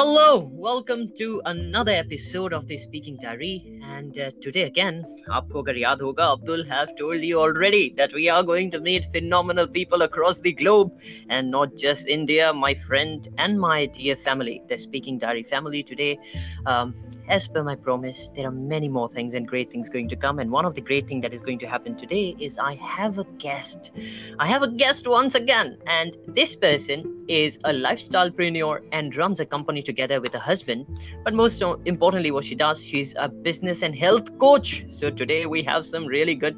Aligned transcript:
Hello, 0.00 0.48
welcome 0.54 1.10
to 1.18 1.42
another 1.44 1.90
episode 1.90 2.52
of 2.52 2.68
the 2.68 2.78
Speaking 2.78 3.18
Diary. 3.20 3.77
And 3.97 4.17
uh, 4.17 4.31
today 4.41 4.63
again, 4.63 5.03
आपको 5.29 5.61
अगर 5.61 5.77
याद 5.77 6.01
होगा, 6.01 6.31
Abdul 6.33 6.63
have 6.65 6.95
told 6.95 7.23
you 7.23 7.39
already 7.39 7.93
that 7.97 8.13
we 8.13 8.29
are 8.29 8.43
going 8.43 8.71
to 8.71 8.79
meet 8.79 9.05
phenomenal 9.05 9.67
people 9.67 10.01
across 10.01 10.41
the 10.41 10.51
globe, 10.51 10.91
and 11.29 11.51
not 11.51 11.75
just 11.75 12.07
India. 12.07 12.53
My 12.53 12.73
friend 12.73 13.27
and 13.37 13.59
my 13.59 13.85
dear 13.85 14.15
family, 14.15 14.61
the 14.67 14.77
Speaking 14.77 15.17
Diary 15.17 15.43
family, 15.43 15.83
today. 15.83 16.19
Um, 16.65 16.93
as 17.29 17.47
per 17.47 17.63
my 17.63 17.75
promise, 17.75 18.31
there 18.35 18.47
are 18.47 18.51
many 18.51 18.89
more 18.89 19.07
things 19.07 19.33
and 19.33 19.47
great 19.47 19.71
things 19.71 19.89
going 19.89 20.09
to 20.09 20.15
come. 20.15 20.39
And 20.39 20.51
one 20.51 20.65
of 20.65 20.75
the 20.75 20.81
great 20.81 21.07
things 21.07 21.21
that 21.21 21.33
is 21.33 21.41
going 21.41 21.59
to 21.59 21.67
happen 21.67 21.95
today 21.95 22.35
is 22.39 22.57
I 22.57 22.75
have 22.75 23.17
a 23.17 23.23
guest. 23.37 23.91
I 24.39 24.47
have 24.47 24.61
a 24.61 24.67
guest 24.67 25.07
once 25.07 25.33
again, 25.33 25.77
and 25.87 26.17
this 26.27 26.55
person 26.55 27.25
is 27.27 27.57
a 27.63 27.71
lifestylepreneur 27.71 28.81
and 28.91 29.15
runs 29.15 29.39
a 29.39 29.45
company 29.45 29.81
together 29.81 30.19
with 30.19 30.33
her 30.33 30.39
husband. 30.39 30.85
But 31.23 31.33
most 31.33 31.61
importantly, 31.85 32.31
what 32.31 32.43
she 32.43 32.55
does, 32.55 32.83
she's 32.83 33.15
a 33.17 33.29
business 33.29 33.83
and 33.88 33.96
health 33.96 34.38
coach. 34.38 34.84
So 34.90 35.10
today 35.10 35.46
we 35.46 35.62
have 35.62 35.86
some 35.86 36.04
really 36.06 36.34
good 36.34 36.56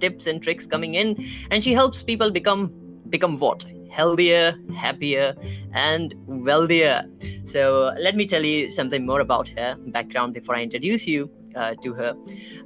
tips 0.00 0.26
and 0.26 0.42
tricks 0.42 0.66
coming 0.66 0.96
in, 0.96 1.16
and 1.52 1.62
she 1.62 1.72
helps 1.72 2.02
people 2.02 2.30
become 2.30 2.72
become 3.08 3.38
what 3.38 3.64
healthier, 3.92 4.56
happier, 4.74 5.36
and 5.74 6.14
wealthier. 6.26 7.04
So 7.44 7.92
let 8.00 8.16
me 8.16 8.26
tell 8.26 8.42
you 8.42 8.70
something 8.70 9.04
more 9.04 9.20
about 9.20 9.48
her 9.50 9.76
background 9.96 10.32
before 10.32 10.56
I 10.56 10.62
introduce 10.62 11.06
you 11.06 11.30
uh, 11.54 11.74
to 11.82 11.92
her. 11.94 12.14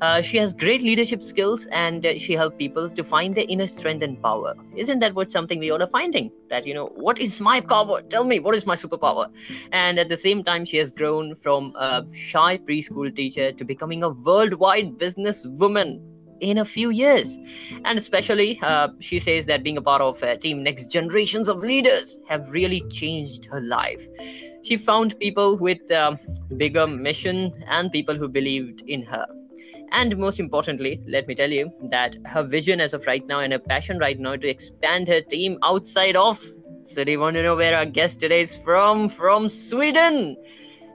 Uh, 0.01 0.23
she 0.23 0.37
has 0.37 0.53
great 0.53 0.83
leadership 0.83 1.23
skills 1.23 1.67
and 1.67 2.05
uh, 2.05 2.19
she 2.19 2.33
helps 2.33 2.57
people 2.57 2.89
to 2.91 3.05
find 3.05 3.35
their 3.35 3.47
inner 3.49 3.67
strength 3.67 4.03
and 4.03 4.23
power. 4.23 4.55
Isn't 4.75 4.99
that 5.01 5.15
what 5.15 5.33
something 5.33 5.59
we 5.59 5.71
all 5.71 5.83
are 5.83 5.89
finding? 5.89 6.31
That, 6.49 6.67
you 6.67 6.75
know, 6.75 6.87
what 6.95 7.19
is 7.19 7.41
my 7.41 7.61
power? 7.61 8.03
Tell 8.03 8.25
me, 8.25 8.41
what 8.41 8.55
is 8.55 8.67
my 8.67 8.75
superpower? 8.75 9.28
And 9.73 9.98
at 9.98 10.09
the 10.09 10.17
same 10.17 10.43
time, 10.43 10.65
she 10.65 10.77
has 10.78 10.93
grown 10.93 11.34
from 11.34 11.73
a 11.77 12.05
shy 12.12 12.59
preschool 12.59 13.15
teacher 13.15 13.53
to 13.53 13.65
becoming 13.65 14.03
a 14.03 14.11
worldwide 14.11 14.98
businesswoman 14.98 16.00
in 16.41 16.59
a 16.59 16.65
few 16.65 16.91
years 16.91 17.39
and 17.84 17.98
especially 17.98 18.59
uh, 18.62 18.89
she 19.00 19.19
says 19.19 19.47
that 19.47 19.62
being 19.62 19.77
a 19.77 19.83
part 19.83 20.03
of 20.03 20.23
uh, 20.23 20.37
team 20.37 20.62
next 20.62 20.91
generations 20.91 21.48
of 21.48 21.59
leaders 21.59 22.19
have 22.28 22.50
really 22.50 22.83
changed 22.91 23.47
her 23.47 23.61
life 23.61 24.06
she 24.67 24.77
found 24.77 25.19
people 25.20 25.56
with 25.56 25.91
um, 25.92 26.19
bigger 26.56 26.86
mission 26.89 27.53
and 27.69 27.92
people 27.92 28.17
who 28.17 28.28
believed 28.28 28.83
in 28.89 29.03
her. 29.03 29.27
And 29.92 30.17
most 30.19 30.41
importantly 30.41 31.00
let 31.06 31.28
me 31.28 31.34
tell 31.36 31.50
you 31.50 31.70
that 31.91 32.17
her 32.27 32.42
vision 32.42 32.81
as 32.81 32.92
of 32.92 33.06
right 33.06 33.25
now 33.27 33.39
and 33.39 33.53
her 33.53 33.61
passion 33.61 33.98
right 33.98 34.19
now 34.19 34.34
to 34.34 34.48
expand 34.48 35.06
her 35.06 35.20
team 35.20 35.59
outside 35.62 36.17
of 36.17 36.44
so 36.83 37.03
do 37.03 37.12
you 37.12 37.20
want 37.20 37.34
to 37.34 37.42
know 37.42 37.56
where 37.56 37.77
our 37.77 37.84
guest 37.84 38.20
today 38.20 38.42
is 38.42 38.55
from 38.55 39.09
from 39.09 39.48
sweden. 39.48 40.37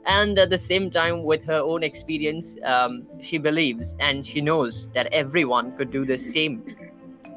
And 0.05 0.39
at 0.39 0.49
the 0.49 0.58
same 0.58 0.89
time 0.89 1.23
with 1.23 1.45
her 1.45 1.59
own 1.59 1.83
experience 1.83 2.58
um, 2.66 3.08
she 3.22 3.38
believes 3.38 3.95
and 3.99 4.25
she 4.25 4.42
knows 4.42 4.89
that 4.92 5.08
everyone 5.14 5.75
could 5.77 5.92
do 5.92 6.05
the 6.05 6.17
same 6.17 6.64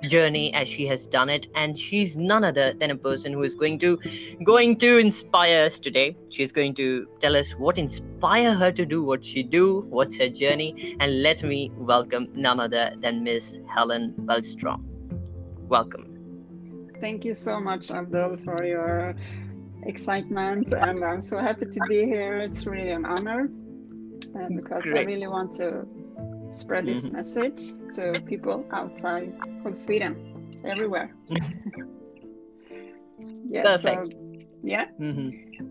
journey 0.09 0.53
as 0.55 0.69
she 0.69 0.87
has 0.87 1.07
done 1.07 1.29
it 1.29 1.49
and 1.55 1.79
she's 1.79 2.17
none 2.17 2.45
other 2.45 2.73
than 2.75 2.91
a 2.91 2.97
person 2.97 3.33
who 3.33 3.43
is 3.43 3.55
going 3.55 3.79
to 3.81 3.99
going 4.45 4.77
to 4.77 4.99
inspire 4.99 5.67
us 5.67 5.79
today. 5.79 6.17
She's 6.31 6.53
going 6.53 6.75
to 6.75 7.07
tell 7.21 7.37
us 7.37 7.53
what 7.53 7.79
inspire 7.79 8.55
her 8.55 8.73
to 8.73 8.85
do 8.87 9.03
what 9.03 9.25
she 9.25 9.43
do 9.43 9.81
what's 9.91 10.19
her 10.19 10.29
journey 10.29 10.97
and 11.01 11.23
let 11.23 11.43
me 11.43 11.71
welcome 11.77 12.29
none 12.35 12.59
other 12.59 12.93
than 13.01 13.23
miss 13.23 13.61
helen 13.75 14.15
Wahlstrom 14.21 14.83
welcome. 15.69 16.07
Thank 17.01 17.25
you 17.25 17.35
so 17.35 17.61
much 17.61 17.91
abdul 17.91 18.39
for 18.45 18.65
your 18.65 19.15
excitement 19.83 20.73
and 20.73 21.05
i'm 21.05 21.21
so 21.21 21.39
happy 21.39 21.67
to 21.67 21.81
be 21.89 22.05
here. 22.05 22.39
It's 22.39 22.67
really 22.67 22.91
an 22.91 23.05
honor 23.05 23.51
uh, 24.39 24.49
because 24.49 24.83
Great. 24.83 24.99
i 24.99 25.03
really 25.03 25.27
want 25.27 25.53
to 25.53 25.87
spread 26.55 26.87
this 26.87 27.05
mm-hmm. 27.07 27.17
message 27.17 27.73
to 27.95 28.21
people 28.27 28.65
outside 28.73 29.33
of 29.65 29.77
Sweden, 29.77 30.51
everywhere. 30.65 31.15
yeah. 33.49 33.63
Perfect. 33.63 34.13
So, 34.13 34.19
yeah. 34.63 34.87
Mm-hmm. 35.01 35.67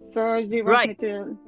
So 0.00 0.44
do 0.44 0.56
you 0.56 0.64
want 0.64 0.76
right. 0.76 0.88
me 0.88 0.94
to 0.94 1.38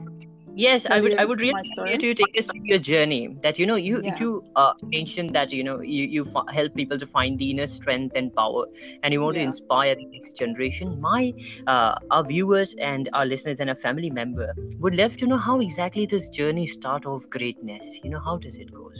yes 0.55 0.87
i 0.91 1.01
would 1.01 1.19
i 1.19 1.25
would 1.25 1.41
really 1.41 1.53
like 1.77 1.91
you 1.91 1.99
to 1.99 2.15
take 2.15 2.39
us 2.39 2.47
through 2.47 2.65
your 2.65 2.79
journey. 2.79 3.37
That 3.43 3.59
you 3.59 3.67
know 3.67 3.77
you 3.77 4.01
yeah. 4.03 4.19
you 4.19 4.45
uh, 4.57 4.73
mentioned 4.83 5.31
that 5.31 5.53
you 5.53 5.65
know 5.65 5.81
you 5.81 6.05
you 6.05 6.27
f- 6.27 6.55
help 6.55 6.75
people 6.75 6.99
to 6.99 7.07
find 7.07 7.39
the 7.39 7.51
inner 7.51 7.67
strength 7.67 8.17
and 8.17 8.35
power 8.35 8.67
and 9.03 9.13
you 9.13 9.21
want 9.21 9.37
yeah. 9.37 9.43
to 9.43 9.49
inspire 9.49 9.95
the 9.95 10.07
next 10.07 10.37
generation. 10.37 11.01
My 11.01 11.33
uh, 11.67 11.99
our 12.11 12.25
viewers 12.25 12.75
and 12.81 13.09
our 13.13 13.27
listeners 13.27 13.61
and 13.61 13.71
a 13.71 13.75
family 13.75 14.11
member 14.11 14.53
would 14.79 14.95
love 14.95 15.17
to 15.19 15.27
know 15.27 15.37
how 15.37 15.61
exactly 15.61 16.07
this 16.07 16.29
journey 16.29 16.67
start 16.67 17.07
of 17.07 17.29
greatness. 17.31 18.01
You 18.03 18.11
know 18.11 18.21
how 18.21 18.39
does 18.39 18.57
it 18.57 18.73
go 18.73 18.91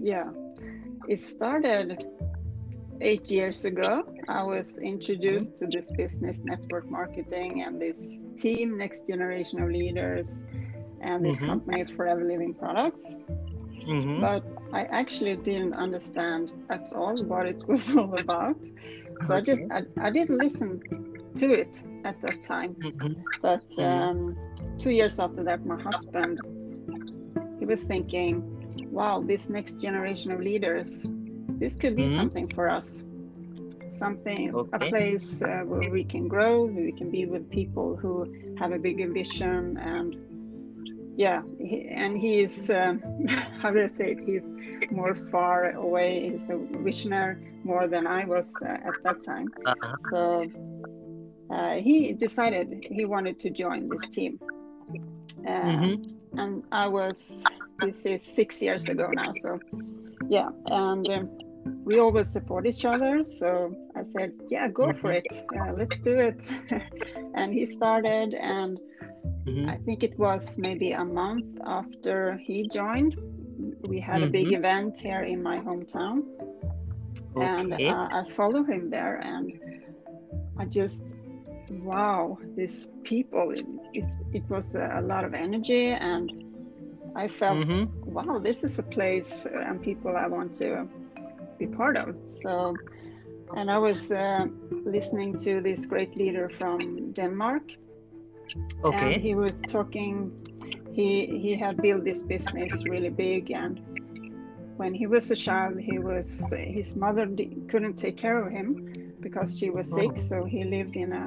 yeah. 0.00 0.30
It 1.08 1.20
started 1.20 2.04
eight 3.00 3.30
years 3.30 3.64
ago, 3.64 4.04
I 4.28 4.42
was 4.42 4.78
introduced 4.78 5.56
to 5.58 5.66
this 5.66 5.90
business 5.92 6.40
network 6.44 6.90
marketing 6.90 7.62
and 7.62 7.80
this 7.80 8.18
team, 8.36 8.76
next 8.78 9.06
generation 9.06 9.62
of 9.62 9.70
leaders, 9.70 10.44
and 11.00 11.24
this 11.24 11.36
mm-hmm. 11.36 11.46
company 11.46 11.84
Forever 11.84 12.24
Living 12.24 12.54
Products. 12.54 13.16
Mm-hmm. 13.82 14.20
But 14.20 14.44
I 14.72 14.84
actually 14.84 15.36
didn't 15.36 15.74
understand 15.74 16.52
at 16.68 16.92
all 16.92 17.22
what 17.24 17.46
it 17.46 17.66
was 17.68 17.94
all 17.96 18.18
about. 18.18 18.64
So 19.22 19.34
okay. 19.34 19.34
I 19.34 19.40
just 19.40 19.62
I, 19.70 20.06
I, 20.06 20.10
didn't 20.10 20.38
listen 20.38 20.80
to 21.36 21.52
it 21.52 21.82
at 22.04 22.20
that 22.20 22.44
time. 22.44 22.74
Mm-hmm. 22.74 23.20
But 23.40 23.68
mm-hmm. 23.70 23.82
um, 23.82 24.38
two 24.78 24.90
years 24.90 25.18
after 25.18 25.42
that, 25.44 25.64
my 25.64 25.80
husband 25.80 26.40
he 27.58 27.64
was 27.66 27.82
thinking, 27.82 28.32
"Wow, 28.92 29.22
this 29.22 29.48
next 29.48 29.80
generation 29.80 30.30
of 30.30 30.40
leaders, 30.40 31.06
this 31.58 31.74
could 31.76 31.96
be 31.96 32.04
mm-hmm. 32.04 32.16
something 32.16 32.48
for 32.48 32.68
us." 32.68 33.02
something 33.90 34.54
okay. 34.54 34.86
a 34.86 34.90
place 34.90 35.42
uh, 35.42 35.62
where 35.64 35.90
we 35.90 36.04
can 36.04 36.28
grow 36.28 36.66
we 36.66 36.92
can 36.92 37.10
be 37.10 37.24
with 37.24 37.50
people 37.50 37.96
who 37.96 38.54
have 38.58 38.70
a 38.70 38.78
bigger 38.78 39.10
vision 39.10 39.78
and 39.78 40.16
yeah 41.18 41.42
he, 41.58 41.88
and 41.88 42.16
he's 42.16 42.70
um, 42.70 43.02
how 43.60 43.70
do 43.70 43.82
i 43.82 43.88
say 43.88 44.12
it? 44.12 44.20
He's 44.24 44.46
more 44.92 45.14
far 45.32 45.72
away. 45.72 46.30
He's 46.30 46.48
a 46.48 46.56
visionary 46.86 47.36
more 47.64 47.88
than 47.88 48.06
i 48.06 48.24
was 48.24 48.48
uh, 48.62 48.88
at 48.88 48.96
that 49.04 49.18
time. 49.26 49.48
Uh-huh. 49.66 49.96
so 50.10 50.22
uh, 51.50 51.74
he 51.86 52.12
decided 52.12 52.66
he 52.98 53.04
wanted 53.04 53.38
to 53.40 53.50
join 53.50 53.86
this 53.86 54.08
team. 54.16 54.38
Uh, 55.46 55.50
mm-hmm. 55.50 56.38
and 56.40 56.64
i 56.72 56.86
was 56.86 57.44
this 57.80 58.06
is 58.06 58.22
six 58.22 58.62
years 58.62 58.88
ago 58.88 59.06
now 59.12 59.32
so 59.44 59.58
yeah. 60.28 60.48
And 60.66 61.08
um, 61.08 61.38
we 61.84 61.98
always 61.98 62.28
support 62.28 62.66
each 62.66 62.84
other 62.84 63.24
so 63.24 63.74
i 63.96 64.02
said 64.02 64.30
yeah 64.50 64.68
go 64.68 64.92
for 65.00 65.10
mm-hmm. 65.12 65.34
it. 65.34 65.60
Uh, 65.60 65.72
let's 65.80 65.98
do 65.98 66.14
it. 66.28 66.40
And 67.34 67.52
he 67.52 67.66
started 67.66 68.34
and 68.34 68.80
Mm-hmm. 69.44 69.68
I 69.68 69.76
think 69.78 70.02
it 70.02 70.18
was 70.18 70.58
maybe 70.58 70.92
a 70.92 71.04
month 71.04 71.58
after 71.64 72.36
he 72.36 72.68
joined. 72.68 73.16
We 73.82 74.00
had 74.00 74.16
mm-hmm. 74.16 74.24
a 74.24 74.30
big 74.30 74.46
mm-hmm. 74.46 74.64
event 74.64 74.98
here 74.98 75.22
in 75.22 75.42
my 75.42 75.58
hometown, 75.58 76.22
okay. 77.36 77.46
and 77.46 77.72
uh, 77.72 78.08
I 78.12 78.24
follow 78.30 78.62
him 78.62 78.90
there, 78.90 79.16
and 79.16 79.52
I 80.58 80.64
just 80.66 81.16
wow, 81.82 82.38
these 82.56 82.92
people! 83.04 83.52
It, 83.52 83.66
it, 83.94 84.06
it 84.32 84.50
was 84.50 84.74
a 84.74 85.00
lot 85.02 85.24
of 85.24 85.34
energy, 85.34 85.86
and 85.86 86.44
I 87.16 87.28
felt 87.28 87.58
mm-hmm. 87.58 88.12
wow, 88.12 88.38
this 88.38 88.64
is 88.64 88.78
a 88.78 88.82
place 88.82 89.46
and 89.46 89.82
people 89.82 90.16
I 90.16 90.26
want 90.26 90.54
to 90.56 90.86
be 91.58 91.66
part 91.66 91.96
of. 91.96 92.14
So, 92.26 92.76
and 93.56 93.70
I 93.70 93.78
was 93.78 94.10
uh, 94.10 94.46
listening 94.70 95.38
to 95.38 95.60
this 95.60 95.86
great 95.86 96.16
leader 96.16 96.50
from 96.58 97.12
Denmark 97.12 97.72
Okay. 98.84 99.14
And 99.14 99.22
he 99.22 99.34
was 99.34 99.62
talking. 99.62 100.32
He 100.92 101.38
he 101.38 101.54
had 101.54 101.76
built 101.76 102.04
this 102.04 102.22
business 102.22 102.84
really 102.84 103.10
big, 103.10 103.50
and 103.50 103.80
when 104.76 104.94
he 104.94 105.06
was 105.06 105.30
a 105.30 105.36
child, 105.36 105.78
he 105.78 105.98
was 105.98 106.52
his 106.52 106.96
mother 106.96 107.26
couldn't 107.68 107.96
take 107.96 108.16
care 108.16 108.44
of 108.44 108.52
him 108.52 109.14
because 109.20 109.58
she 109.58 109.70
was 109.70 109.90
sick. 109.90 110.12
Oh. 110.16 110.20
So 110.20 110.44
he 110.44 110.64
lived 110.64 110.96
in 110.96 111.12
a 111.12 111.26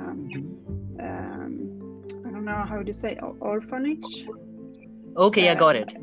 um, 1.07 2.03
I 2.25 2.29
don't 2.31 2.45
know 2.45 2.63
how 2.67 2.81
to 2.81 2.93
say 2.93 3.17
orphanage. 3.39 4.25
Okay, 5.17 5.49
uh, 5.49 5.51
I 5.51 5.55
got 5.55 5.75
it. 5.75 5.93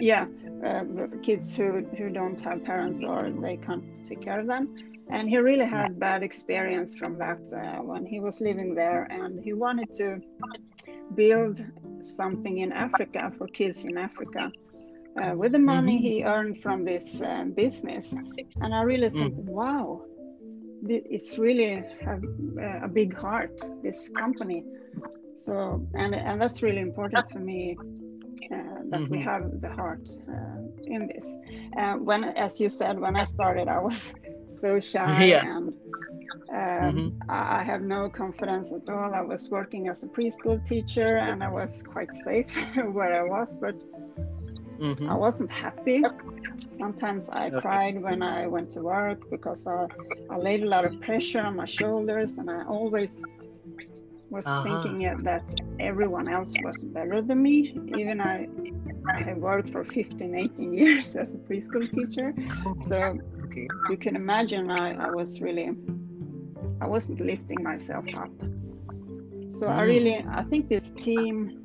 Yeah, 0.00 0.26
uh, 0.64 0.84
kids 1.22 1.56
who 1.56 1.84
who 1.96 2.10
don't 2.10 2.40
have 2.40 2.64
parents 2.64 3.04
or 3.04 3.30
they 3.30 3.56
can't 3.56 3.84
take 4.04 4.20
care 4.20 4.40
of 4.40 4.46
them 4.46 4.74
and 5.12 5.28
he 5.28 5.36
really 5.36 5.66
had 5.66 6.00
bad 6.00 6.22
experience 6.22 6.94
from 6.94 7.14
that 7.14 7.40
uh, 7.52 7.82
when 7.82 8.04
he 8.06 8.18
was 8.18 8.40
living 8.40 8.74
there 8.74 9.04
and 9.10 9.38
he 9.44 9.52
wanted 9.52 9.92
to 9.92 10.20
build 11.14 11.64
something 12.00 12.58
in 12.58 12.72
africa 12.72 13.30
for 13.36 13.46
kids 13.48 13.84
in 13.84 13.96
africa 13.98 14.50
uh, 15.22 15.34
with 15.36 15.52
the 15.52 15.58
money 15.58 15.96
mm-hmm. 15.96 16.06
he 16.06 16.24
earned 16.24 16.60
from 16.62 16.84
this 16.84 17.22
uh, 17.22 17.44
business 17.54 18.14
and 18.62 18.74
i 18.74 18.82
really 18.82 19.10
mm. 19.10 19.32
wow 19.44 20.02
it's 20.88 21.38
really 21.38 21.74
a, 21.74 22.18
a, 22.82 22.88
big 22.88 23.14
heart 23.14 23.56
this 23.84 24.08
company 24.08 24.64
so 25.36 25.86
and 25.94 26.14
and 26.14 26.42
that's 26.42 26.60
really 26.62 26.80
important 26.80 27.24
for 27.30 27.38
me 27.38 27.76
uh, 28.50 28.56
that 28.90 29.00
mm-hmm. 29.00 29.12
we 29.12 29.20
have 29.20 29.60
the 29.60 29.70
heart 29.70 30.08
uh, 30.32 30.62
in 30.86 31.06
this. 31.06 31.36
Uh, 31.78 31.94
when, 31.94 32.24
as 32.24 32.60
you 32.60 32.68
said, 32.68 32.98
when 32.98 33.16
I 33.16 33.24
started, 33.24 33.68
I 33.68 33.78
was 33.78 34.12
so 34.60 34.80
shy 34.80 35.24
yeah. 35.32 35.56
and 35.56 35.72
um, 36.52 36.96
mm-hmm. 36.96 37.30
I 37.30 37.62
have 37.62 37.80
no 37.80 38.10
confidence 38.10 38.72
at 38.72 38.86
all. 38.88 39.14
I 39.14 39.22
was 39.22 39.48
working 39.48 39.88
as 39.88 40.02
a 40.02 40.08
preschool 40.08 40.64
teacher 40.66 41.16
and 41.16 41.42
I 41.42 41.48
was 41.48 41.82
quite 41.82 42.14
safe 42.14 42.54
where 42.92 43.12
I 43.12 43.22
was, 43.22 43.56
but 43.56 43.74
mm-hmm. 44.78 45.08
I 45.08 45.14
wasn't 45.14 45.50
happy. 45.50 46.02
Sometimes 46.68 47.30
I 47.30 47.48
cried 47.48 48.02
when 48.02 48.22
I 48.22 48.46
went 48.46 48.70
to 48.72 48.82
work 48.82 49.30
because 49.30 49.66
I, 49.66 49.86
I 50.28 50.36
laid 50.36 50.62
a 50.62 50.68
lot 50.68 50.84
of 50.84 51.00
pressure 51.00 51.40
on 51.40 51.56
my 51.56 51.64
shoulders 51.64 52.36
and 52.36 52.50
I 52.50 52.64
always 52.64 53.24
was 54.28 54.46
uh-huh. 54.46 54.82
thinking 54.82 55.18
that 55.24 55.54
everyone 55.80 56.30
else 56.30 56.52
was 56.62 56.82
better 56.84 57.22
than 57.22 57.42
me. 57.42 57.78
Even 57.96 58.20
I, 58.20 58.48
I 59.08 59.22
have 59.22 59.38
worked 59.38 59.70
for 59.70 59.84
15, 59.84 60.34
18 60.34 60.74
years 60.80 61.16
as 61.16 61.34
a 61.34 61.38
preschool 61.38 61.88
teacher. 61.90 62.34
So 62.82 63.18
okay. 63.52 63.68
you 63.90 63.96
can 63.96 64.16
imagine 64.16 64.70
I, 64.70 64.94
I 64.94 65.10
was 65.10 65.40
really, 65.40 65.70
I 66.80 66.86
wasn't 66.86 67.20
lifting 67.20 67.62
myself 67.62 68.06
up. 68.14 68.32
So 69.50 69.66
mm. 69.66 69.70
I 69.70 69.82
really, 69.82 70.24
I 70.28 70.42
think 70.44 70.68
this 70.68 70.90
team 70.96 71.62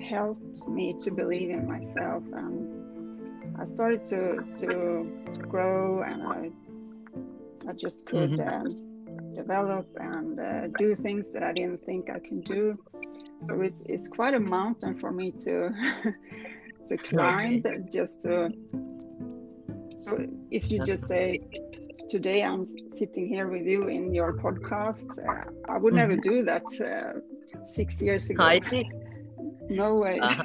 helped 0.00 0.68
me 0.68 0.94
to 1.00 1.10
believe 1.10 1.50
in 1.50 1.66
myself 1.66 2.22
and 2.32 2.76
I 3.58 3.64
started 3.64 4.04
to 4.06 4.42
to 4.56 5.40
grow 5.48 6.02
and 6.02 6.22
I 6.22 6.50
I 7.68 7.72
just 7.72 8.06
could 8.06 8.32
mm-hmm. 8.32 8.66
uh, 8.66 9.34
develop 9.34 9.88
and 9.96 10.38
uh, 10.38 10.68
do 10.78 10.94
things 10.94 11.32
that 11.32 11.42
I 11.42 11.52
didn't 11.52 11.84
think 11.84 12.10
I 12.10 12.20
can 12.20 12.40
do. 12.42 12.78
So 13.48 13.60
it's, 13.60 13.82
it's 13.86 14.08
quite 14.08 14.34
a 14.34 14.40
mountain 14.40 14.98
for 14.98 15.10
me 15.10 15.32
to 15.44 15.70
to 16.88 16.96
climb. 16.96 17.64
Just 17.90 18.22
to 18.22 18.52
so 19.96 20.26
if 20.50 20.70
you 20.70 20.78
just 20.80 21.04
say 21.04 21.40
today 22.08 22.42
I'm 22.42 22.64
sitting 22.64 23.26
here 23.28 23.48
with 23.48 23.66
you 23.66 23.88
in 23.88 24.14
your 24.14 24.34
podcast, 24.34 25.18
uh, 25.18 25.50
I 25.68 25.78
would 25.78 25.94
never 25.94 26.16
mm-hmm. 26.16 26.34
do 26.34 26.42
that 26.44 26.64
uh, 26.80 27.64
six 27.64 28.00
years 28.00 28.30
ago. 28.30 28.44
I 28.44 28.60
think. 28.60 28.92
No 29.68 29.96
way. 29.96 30.20
Uh-huh. 30.20 30.44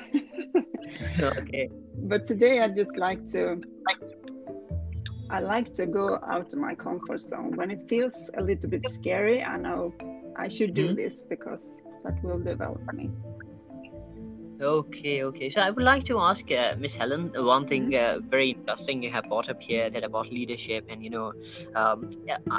okay. 1.21 1.69
But 1.95 2.25
today 2.25 2.61
I 2.61 2.69
just 2.69 2.97
like 2.97 3.25
to 3.27 3.61
I 5.29 5.39
like 5.39 5.73
to 5.75 5.85
go 5.85 6.19
out 6.27 6.51
of 6.51 6.59
my 6.59 6.75
comfort 6.75 7.21
zone. 7.21 7.55
When 7.55 7.71
it 7.71 7.83
feels 7.87 8.29
a 8.37 8.43
little 8.43 8.69
bit 8.69 8.89
scary, 8.89 9.41
I 9.41 9.57
know 9.57 9.93
I 10.35 10.47
should 10.49 10.73
do 10.73 10.87
mm-hmm. 10.87 10.95
this 10.95 11.23
because 11.23 11.81
that 12.03 12.21
will 12.23 12.39
develop 12.39 12.81
me. 12.93 13.11
Okay, 14.61 15.23
okay. 15.23 15.49
So 15.49 15.59
I 15.59 15.71
would 15.71 15.83
like 15.83 16.03
to 16.03 16.19
ask 16.19 16.51
uh, 16.51 16.75
Miss 16.77 16.95
Helen 16.95 17.31
one 17.35 17.67
thing 17.67 17.91
mm-hmm. 17.91 18.23
uh, 18.23 18.29
very 18.29 18.51
interesting 18.51 19.01
you 19.01 19.09
have 19.09 19.23
brought 19.23 19.49
up 19.49 19.59
here 19.59 19.89
that 19.89 20.03
about 20.03 20.31
leadership, 20.31 20.85
and 20.87 21.03
you 21.03 21.09
know, 21.09 21.33
um, 21.73 22.07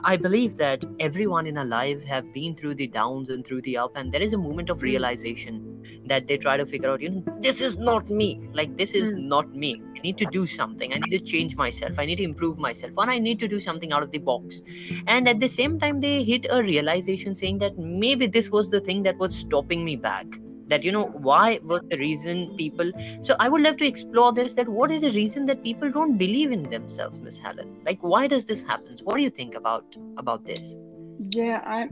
I 0.03 0.17
believe 0.17 0.57
that 0.57 0.85
everyone 0.99 1.47
in 1.47 1.57
our 1.59 1.65
life 1.65 2.03
have 2.03 2.33
been 2.35 2.57
through 2.57 2.75
the 2.75 2.89
downs 2.89 3.31
and 3.31 3.47
through 3.47 3.63
the 3.63 3.77
up, 3.77 3.93
and 3.95 4.11
there 4.11 4.21
is 4.21 4.33
a 4.33 4.39
moment 4.39 4.69
of 4.69 4.79
mm-hmm. 4.79 4.87
realization 4.87 5.81
that 6.07 6.27
they 6.27 6.37
try 6.37 6.57
to 6.57 6.67
figure 6.67 6.91
out, 6.91 7.01
you 7.01 7.11
know, 7.11 7.25
this 7.41 7.61
is 7.61 7.79
not 7.79 8.11
me. 8.11 8.41
Like 8.53 8.77
this 8.77 8.95
is 8.95 9.13
mm. 9.13 9.25
not 9.25 9.55
me. 9.55 9.81
I 9.97 10.01
need 10.01 10.19
to 10.19 10.27
do 10.27 10.45
something. 10.45 10.93
I 10.93 10.99
need 10.99 11.17
to 11.17 11.25
change 11.25 11.57
myself. 11.57 11.99
I 12.01 12.05
need 12.05 12.17
to 12.17 12.25
improve 12.25 12.59
myself, 12.59 12.99
and 12.99 13.13
I 13.13 13.19
need 13.21 13.39
to 13.39 13.47
do 13.47 13.61
something 13.61 13.93
out 13.93 14.03
of 14.03 14.11
the 14.11 14.19
box. 14.19 14.61
And 15.07 15.29
at 15.29 15.39
the 15.39 15.49
same 15.49 15.79
time, 15.79 16.01
they 16.01 16.25
hit 16.25 16.47
a 16.51 16.63
realization 16.65 17.37
saying 17.37 17.59
that 17.59 17.79
maybe 17.79 18.27
this 18.27 18.51
was 18.51 18.71
the 18.71 18.81
thing 18.81 19.05
that 19.05 19.19
was 19.19 19.37
stopping 19.37 19.85
me 19.85 19.95
back 19.95 20.27
that 20.69 20.85
you 20.85 20.93
know 20.93 21.07
why 21.29 21.59
was 21.63 21.83
the 21.89 21.99
reason 21.99 22.55
people 22.57 22.91
so 23.23 23.37
i 23.39 23.49
would 23.49 23.63
love 23.63 23.77
to 23.77 23.87
explore 23.87 24.33
this 24.33 24.55
that 24.55 24.69
what 24.69 24.91
is 24.91 25.03
the 25.03 25.13
reason 25.13 25.47
that 25.47 25.63
people 25.63 25.91
don't 25.91 26.17
believe 26.19 26.53
in 26.53 26.63
themselves 26.71 27.21
miss 27.21 27.39
helen 27.39 27.77
like 27.85 27.99
why 28.01 28.27
does 28.27 28.45
this 28.45 28.63
happen 28.63 28.97
what 29.05 29.17
do 29.17 29.23
you 29.23 29.31
think 29.31 29.55
about 29.55 29.85
about 30.17 30.45
this 30.45 30.79
yeah 31.19 31.61
i 31.65 31.89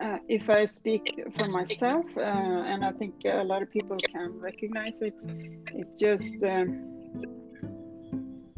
uh, 0.00 0.18
if 0.28 0.48
I 0.48 0.64
speak 0.64 1.24
for 1.34 1.48
myself, 1.48 2.06
uh, 2.16 2.20
and 2.20 2.84
I 2.84 2.92
think 2.92 3.14
a 3.24 3.42
lot 3.42 3.62
of 3.62 3.70
people 3.70 3.96
can 4.12 4.38
recognize 4.38 5.02
it, 5.02 5.14
it's 5.74 5.92
just 5.92 6.42
um, 6.44 6.68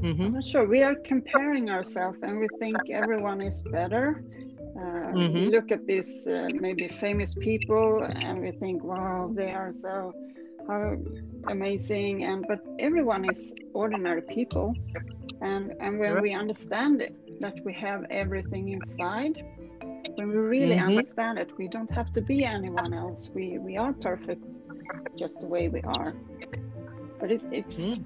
mm-hmm. 0.01 0.23
I'm 0.23 0.33
not 0.35 0.45
sure. 0.45 0.67
We 0.67 0.83
are 0.83 0.95
comparing 0.97 1.71
ourselves, 1.71 2.19
and 2.23 2.39
we 2.39 2.49
think 2.59 2.77
everyone 2.91 3.41
is 3.41 3.63
better, 3.63 4.23
mm-hmm. 5.13 5.35
We 5.35 5.47
look 5.47 5.71
at 5.73 5.87
these 5.87 6.27
uh, 6.27 6.49
maybe 6.55 6.89
famous 6.89 7.35
people 7.35 8.03
and 8.23 8.41
we 8.41 8.51
think, 8.53 8.83
wow, 8.83 9.31
they 9.35 9.51
are 9.51 9.73
so 9.73 10.13
how 10.71 10.97
amazing. 11.49 12.25
And 12.25 12.45
but 12.47 12.61
everyone 12.79 13.25
is 13.31 13.55
ordinary 13.75 14.23
people, 14.23 14.75
and 15.41 15.75
and 15.81 15.99
when 15.99 16.21
we 16.23 16.33
understand 16.33 17.01
it, 17.03 17.15
that 17.41 17.57
we 17.65 17.73
have 17.75 18.05
everything 18.11 18.71
inside, 18.71 19.45
when 20.15 20.29
we 20.29 20.37
really 20.37 20.77
mm-hmm. 20.77 20.89
understand 20.89 21.39
it, 21.39 21.57
we 21.59 21.69
don't 21.69 21.91
have 21.91 22.13
to 22.13 22.21
be 22.21 22.45
anyone 22.45 22.93
else. 22.95 23.31
We 23.35 23.59
we 23.59 23.77
are 23.77 23.93
perfect, 23.93 24.45
just 25.17 25.41
the 25.41 25.47
way 25.47 25.69
we 25.69 25.83
are. 25.83 26.11
But 27.19 27.31
it, 27.33 27.43
it's. 27.53 27.79
Mm. 27.79 28.05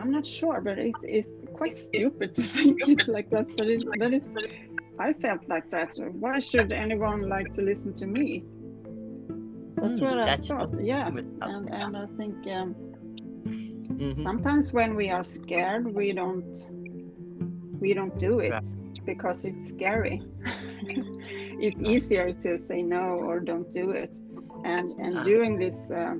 I'm 0.00 0.10
not 0.10 0.24
sure, 0.24 0.62
but 0.62 0.78
it's, 0.78 0.98
it's 1.02 1.28
quite 1.52 1.76
stupid 1.76 2.34
to 2.36 2.42
think 2.54 2.88
it 2.88 3.06
like 3.06 3.28
that. 3.30 3.54
But 3.58 3.66
it, 3.66 3.84
that 3.98 4.14
is 4.14 4.34
I 5.00 5.14
felt 5.14 5.48
like 5.48 5.70
that. 5.70 5.96
Why 6.12 6.38
should 6.38 6.72
anyone 6.72 7.28
like 7.28 7.52
to 7.54 7.62
listen 7.62 7.94
to 7.94 8.06
me? 8.06 8.44
That's 9.76 9.98
mm, 9.98 10.02
what 10.02 10.18
I 10.18 10.24
that's 10.26 10.48
thought. 10.48 10.70
Yeah, 10.78 11.08
and 11.08 11.70
and 11.70 11.96
I 11.96 12.06
think 12.18 12.36
um, 12.48 12.74
mm-hmm. 13.44 14.12
sometimes 14.12 14.74
when 14.74 14.94
we 14.94 15.08
are 15.10 15.24
scared, 15.24 15.86
we 15.94 16.12
don't 16.12 16.54
we 17.80 17.94
don't 17.94 18.16
do 18.18 18.40
it 18.40 18.76
because 19.06 19.46
it's 19.46 19.70
scary. 19.70 20.22
it's 21.66 21.82
easier 21.82 22.32
to 22.32 22.58
say 22.58 22.82
no 22.82 23.16
or 23.22 23.40
don't 23.40 23.70
do 23.70 23.92
it, 23.92 24.18
and 24.64 24.90
and 24.98 25.16
uh-huh. 25.16 25.24
doing 25.24 25.58
this. 25.58 25.90
Uh, 25.90 26.16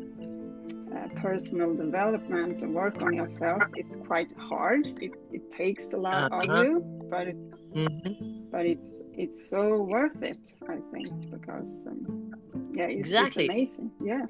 uh, 0.90 1.06
personal 1.22 1.72
development 1.72 2.68
work 2.70 3.00
on 3.00 3.12
yourself 3.14 3.62
is 3.76 4.00
quite 4.08 4.32
hard. 4.36 4.84
It, 5.00 5.12
it 5.30 5.52
takes 5.52 5.92
a 5.92 5.96
lot 5.96 6.32
uh-huh. 6.32 6.52
of 6.52 6.64
you, 6.64 6.80
but 7.08 7.28
it, 7.28 7.36
mm-hmm. 7.72 8.39
But 8.50 8.66
it's 8.66 8.92
it's 9.14 9.50
so 9.50 9.82
worth 9.82 10.22
it. 10.22 10.54
I 10.68 10.78
think 10.92 11.30
because 11.30 11.86
um, 11.86 12.32
yeah, 12.72 12.84
it's, 12.84 13.08
exactly 13.08 13.44
it's 13.44 13.78
amazing. 13.78 13.90
Yeah. 14.02 14.26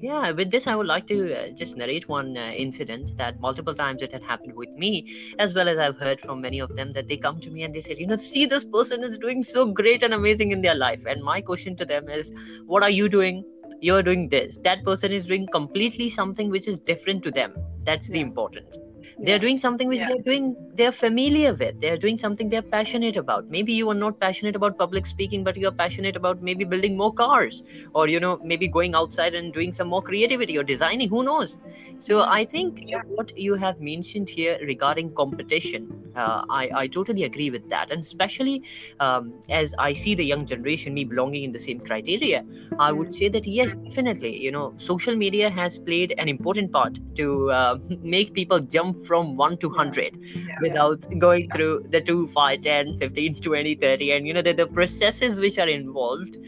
yeah 0.00 0.30
with 0.38 0.50
this 0.50 0.66
i 0.66 0.74
would 0.74 0.86
like 0.86 1.06
to 1.06 1.18
uh, 1.34 1.50
just 1.60 1.76
narrate 1.76 2.06
one 2.08 2.36
uh, 2.36 2.50
incident 2.64 3.16
that 3.16 3.38
multiple 3.44 3.74
times 3.74 4.02
it 4.02 4.12
had 4.12 4.22
happened 4.22 4.54
with 4.54 4.68
me 4.82 4.90
as 5.38 5.54
well 5.54 5.68
as 5.68 5.78
i've 5.78 5.96
heard 5.98 6.20
from 6.20 6.42
many 6.46 6.58
of 6.58 6.74
them 6.76 6.92
that 6.92 7.08
they 7.08 7.16
come 7.16 7.40
to 7.40 7.50
me 7.50 7.62
and 7.62 7.74
they 7.74 7.80
said 7.80 7.98
you 7.98 8.06
know 8.06 8.16
see 8.16 8.44
this 8.44 8.66
person 8.66 9.02
is 9.02 9.16
doing 9.18 9.42
so 9.42 9.64
great 9.64 10.02
and 10.02 10.12
amazing 10.12 10.52
in 10.52 10.60
their 10.60 10.74
life 10.74 11.06
and 11.06 11.22
my 11.22 11.40
question 11.40 11.74
to 11.74 11.86
them 11.94 12.08
is 12.10 12.32
what 12.66 12.82
are 12.82 12.90
you 12.90 13.08
doing 13.08 13.42
you're 13.80 14.02
doing 14.02 14.28
this 14.28 14.58
that 14.58 14.84
person 14.84 15.12
is 15.12 15.26
doing 15.26 15.46
completely 15.58 16.10
something 16.10 16.50
which 16.50 16.68
is 16.68 16.78
different 16.80 17.22
to 17.22 17.30
them 17.30 17.54
that's 17.84 18.08
yeah. 18.08 18.14
the 18.14 18.20
importance 18.20 18.78
they're 19.18 19.38
doing 19.38 19.58
something 19.58 19.88
which 19.88 19.98
yeah. 19.98 20.08
they're 20.08 20.22
doing 20.22 20.56
they're 20.74 20.92
familiar 20.92 21.54
with. 21.54 21.80
They're 21.80 21.96
doing 21.96 22.18
something 22.18 22.48
they're 22.48 22.62
passionate 22.62 23.16
about. 23.16 23.50
Maybe 23.50 23.72
you 23.72 23.90
are 23.90 23.94
not 23.94 24.18
passionate 24.20 24.56
about 24.56 24.78
public 24.78 25.06
speaking 25.06 25.44
but 25.44 25.56
you're 25.56 25.72
passionate 25.72 26.16
about 26.16 26.42
maybe 26.42 26.64
building 26.64 26.96
more 26.96 27.12
cars 27.12 27.62
or 27.94 28.08
you 28.08 28.20
know 28.20 28.38
maybe 28.42 28.68
going 28.68 28.94
outside 28.94 29.34
and 29.34 29.52
doing 29.52 29.72
some 29.72 29.88
more 29.88 30.02
creativity 30.02 30.58
or 30.58 30.62
designing. 30.62 31.08
Who 31.08 31.24
knows? 31.24 31.58
So 31.98 32.22
i 32.22 32.44
think 32.44 32.82
yeah. 32.86 33.02
what 33.06 33.36
you 33.38 33.54
have 33.54 33.80
mentioned 33.80 34.28
here 34.28 34.58
regarding 34.62 35.14
competition 35.14 35.88
uh, 36.14 36.44
I, 36.50 36.70
I 36.74 36.86
totally 36.88 37.24
agree 37.24 37.50
with 37.50 37.68
that. 37.70 37.90
And 37.90 38.00
especially 38.00 38.62
um, 39.00 39.32
as 39.48 39.74
i 39.78 39.92
see 39.92 40.14
the 40.14 40.24
young 40.24 40.46
generation 40.46 40.94
me 40.94 41.04
belonging 41.04 41.44
in 41.44 41.52
the 41.52 41.58
same 41.58 41.80
criteria 41.80 42.44
i 42.78 42.90
would 42.92 43.14
say 43.14 43.28
that 43.28 43.46
yes 43.46 43.74
definitely 43.74 44.36
you 44.36 44.50
know 44.50 44.74
social 44.78 45.14
media 45.14 45.50
has 45.50 45.78
played 45.78 46.14
an 46.18 46.28
important 46.28 46.72
part 46.72 46.98
to 47.16 47.50
uh, 47.50 47.78
make 48.02 48.32
people 48.34 48.58
jump 48.58 48.91
from 48.94 49.36
1 49.36 49.58
to 49.58 49.68
100 49.68 50.18
yeah. 50.22 50.56
without 50.60 51.06
going 51.18 51.50
through 51.50 51.86
the 51.90 52.00
2 52.00 52.28
5 52.28 52.60
10 52.60 52.96
15 52.98 53.34
20 53.40 53.74
30 53.74 54.12
and 54.12 54.26
you 54.26 54.34
know 54.34 54.42
the, 54.42 54.52
the 54.52 54.66
processes 54.66 55.40
which 55.40 55.58
are 55.58 55.68
involved 55.68 56.38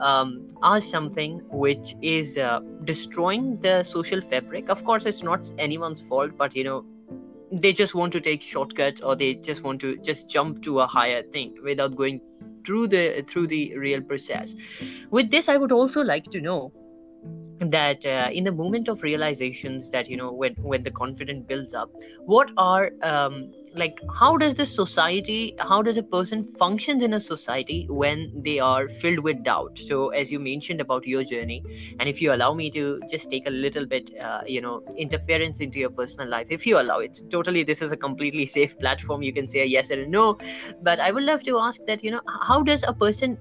um, 0.00 0.48
are 0.62 0.80
something 0.80 1.40
which 1.50 1.94
is 2.02 2.38
uh, 2.38 2.60
destroying 2.84 3.58
the 3.60 3.82
social 3.84 4.20
fabric. 4.20 4.68
Of 4.68 4.84
course 4.84 5.06
it's 5.06 5.22
not 5.22 5.52
anyone's 5.58 6.00
fault 6.00 6.36
but 6.36 6.54
you 6.54 6.64
know 6.64 6.84
they 7.52 7.72
just 7.72 7.94
want 7.94 8.12
to 8.12 8.20
take 8.20 8.42
shortcuts 8.42 9.00
or 9.00 9.14
they 9.14 9.34
just 9.34 9.62
want 9.62 9.80
to 9.80 9.96
just 9.98 10.28
jump 10.28 10.62
to 10.62 10.80
a 10.80 10.86
higher 10.86 11.22
thing 11.22 11.54
without 11.62 11.94
going 11.96 12.20
through 12.66 12.88
the 12.88 13.24
through 13.28 13.46
the 13.46 13.76
real 13.76 14.00
process. 14.00 14.54
With 15.10 15.30
this 15.30 15.48
i 15.48 15.56
would 15.56 15.72
also 15.72 16.02
like 16.02 16.24
to 16.32 16.40
know 16.40 16.72
that 17.70 18.04
uh, 18.06 18.28
in 18.32 18.44
the 18.44 18.52
moment 18.52 18.88
of 18.88 19.02
realizations 19.02 19.90
that 19.90 20.08
you 20.08 20.16
know 20.16 20.32
when 20.32 20.54
when 20.62 20.82
the 20.82 20.90
confidence 20.90 21.44
builds 21.46 21.74
up 21.74 21.90
what 22.24 22.50
are 22.56 22.90
um, 23.02 23.52
like 23.74 23.98
how 24.20 24.36
does 24.36 24.54
this 24.54 24.74
society 24.74 25.54
how 25.58 25.82
does 25.82 25.96
a 25.96 26.02
person 26.02 26.44
functions 26.58 27.02
in 27.02 27.12
a 27.12 27.20
society 27.20 27.86
when 27.90 28.30
they 28.44 28.58
are 28.60 28.88
filled 28.88 29.18
with 29.20 29.42
doubt? 29.42 29.78
So 29.78 30.08
as 30.10 30.30
you 30.30 30.38
mentioned 30.38 30.80
about 30.80 31.06
your 31.06 31.24
journey 31.24 31.64
and 31.98 32.08
if 32.08 32.20
you 32.20 32.32
allow 32.32 32.54
me 32.54 32.70
to 32.70 33.00
just 33.10 33.30
take 33.30 33.46
a 33.46 33.50
little 33.50 33.86
bit 33.86 34.10
uh, 34.20 34.42
you 34.46 34.60
know 34.60 34.82
interference 34.96 35.60
into 35.60 35.78
your 35.78 35.90
personal 35.90 36.28
life 36.28 36.46
if 36.50 36.66
you 36.66 36.78
allow 36.80 36.98
it. 36.98 37.20
Totally 37.30 37.62
this 37.64 37.82
is 37.82 37.92
a 37.92 37.96
completely 37.96 38.46
safe 38.58 38.78
platform. 38.78 39.22
You 39.22 39.32
can 39.32 39.48
say 39.48 39.64
yes 39.66 39.90
or 39.90 40.02
a 40.02 40.06
no. 40.06 40.38
But 40.82 41.00
i 41.00 41.10
would 41.10 41.24
love 41.24 41.42
to 41.44 41.58
ask 41.58 41.84
that 41.86 42.02
you 42.04 42.10
know 42.10 42.20
how 42.42 42.62
does 42.62 42.84
a 42.86 42.92
person 42.94 43.38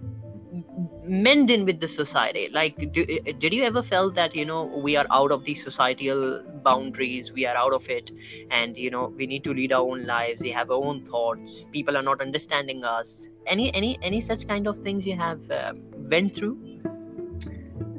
mend 1.06 1.52
in 1.52 1.66
with 1.66 1.80
the 1.80 1.88
society 1.88 2.50
like 2.52 2.92
do, 2.92 3.06
did 3.40 3.54
you 3.54 3.64
ever 3.64 3.84
felt 3.84 4.16
that 4.16 4.36
you 4.36 4.46
know 4.46 4.64
we 4.64 4.96
are 4.96 5.06
out 5.12 5.32
of 5.32 5.44
the 5.44 5.54
societal 5.56 6.42
boundaries 6.64 7.34
we 7.34 7.46
are 7.46 7.56
out 7.58 7.74
of 7.74 7.88
it 7.90 8.12
and 8.52 8.78
you 8.78 8.90
know 8.90 9.08
we 9.18 9.28
need 9.28 9.44
to 9.44 9.54
lead 9.54 9.74
our 9.74 9.82
own 9.82 10.06
lives 10.06 10.42
we 10.42 10.50
have 10.50 10.72
our 10.72 10.84
own 10.84 11.04
thoughts 11.06 11.66
people 11.72 11.98
are 11.98 12.04
not 12.04 12.22
understanding 12.22 12.84
us 12.86 13.28
any 13.48 13.74
any 13.74 13.98
any 14.02 14.22
such 14.22 14.48
kind 14.48 14.68
of 14.68 14.78
things 14.78 15.06
you 15.06 15.16
have 15.16 15.52
uh, 15.52 15.74
went 16.10 16.34
through 16.34 16.58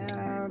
uh, 0.00 0.48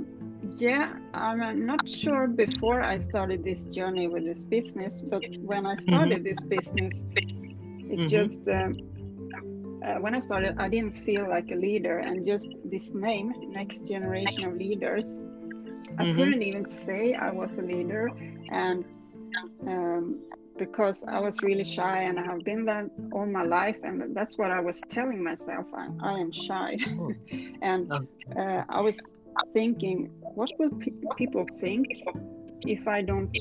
yeah 0.57 0.93
i'm 1.13 1.65
not 1.65 1.89
sure 1.89 2.27
before 2.27 2.83
i 2.83 2.97
started 2.97 3.43
this 3.43 3.65
journey 3.67 4.07
with 4.07 4.25
this 4.25 4.45
business 4.45 5.01
but 5.09 5.23
when 5.41 5.65
i 5.65 5.75
started 5.77 6.19
mm-hmm. 6.19 6.23
this 6.23 6.43
business 6.43 7.03
it 7.15 7.99
mm-hmm. 7.99 8.07
just 8.07 8.47
um, 8.47 8.73
uh, 9.83 9.95
when 9.95 10.15
I 10.15 10.19
started, 10.19 10.55
I 10.57 10.69
didn't 10.69 11.03
feel 11.03 11.27
like 11.27 11.51
a 11.51 11.55
leader, 11.55 11.99
and 11.99 12.25
just 12.25 12.53
this 12.65 12.93
name, 12.93 13.33
Next 13.49 13.87
Generation 13.87 14.51
of 14.51 14.57
Leaders, 14.57 15.19
I 15.97 16.05
mm-hmm. 16.05 16.17
couldn't 16.17 16.43
even 16.43 16.65
say 16.65 17.13
I 17.13 17.31
was 17.31 17.57
a 17.57 17.61
leader, 17.61 18.09
and 18.51 18.85
um, 19.67 20.19
because 20.57 21.03
I 21.05 21.19
was 21.19 21.41
really 21.41 21.63
shy, 21.63 21.97
and 21.97 22.19
I 22.19 22.23
have 22.23 22.43
been 22.43 22.65
that 22.65 22.89
all 23.11 23.25
my 23.25 23.43
life, 23.43 23.77
and 23.83 24.15
that's 24.15 24.37
what 24.37 24.51
I 24.51 24.59
was 24.59 24.79
telling 24.89 25.23
myself. 25.23 25.65
I, 25.75 25.87
I 26.01 26.13
am 26.13 26.31
shy, 26.31 26.77
oh. 26.99 27.11
and 27.61 27.91
uh, 27.91 28.63
I 28.69 28.81
was 28.81 28.97
thinking, 29.51 30.11
what 30.35 30.51
will 30.59 30.69
pe- 30.69 30.91
people 31.17 31.45
think 31.57 31.87
if 32.65 32.87
I 32.87 33.01
don't 33.01 33.35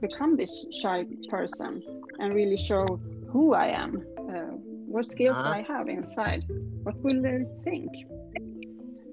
become 0.00 0.36
this 0.36 0.66
shy 0.72 1.04
person 1.28 1.82
and 2.18 2.34
really 2.34 2.56
show 2.56 2.98
who 3.28 3.54
I 3.54 3.66
am? 3.66 4.04
What 4.86 5.06
skills 5.06 5.38
uh-huh. 5.38 5.50
I 5.50 5.62
have 5.62 5.88
inside. 5.88 6.44
What 6.82 6.96
will 7.02 7.20
they 7.20 7.44
think? 7.64 7.90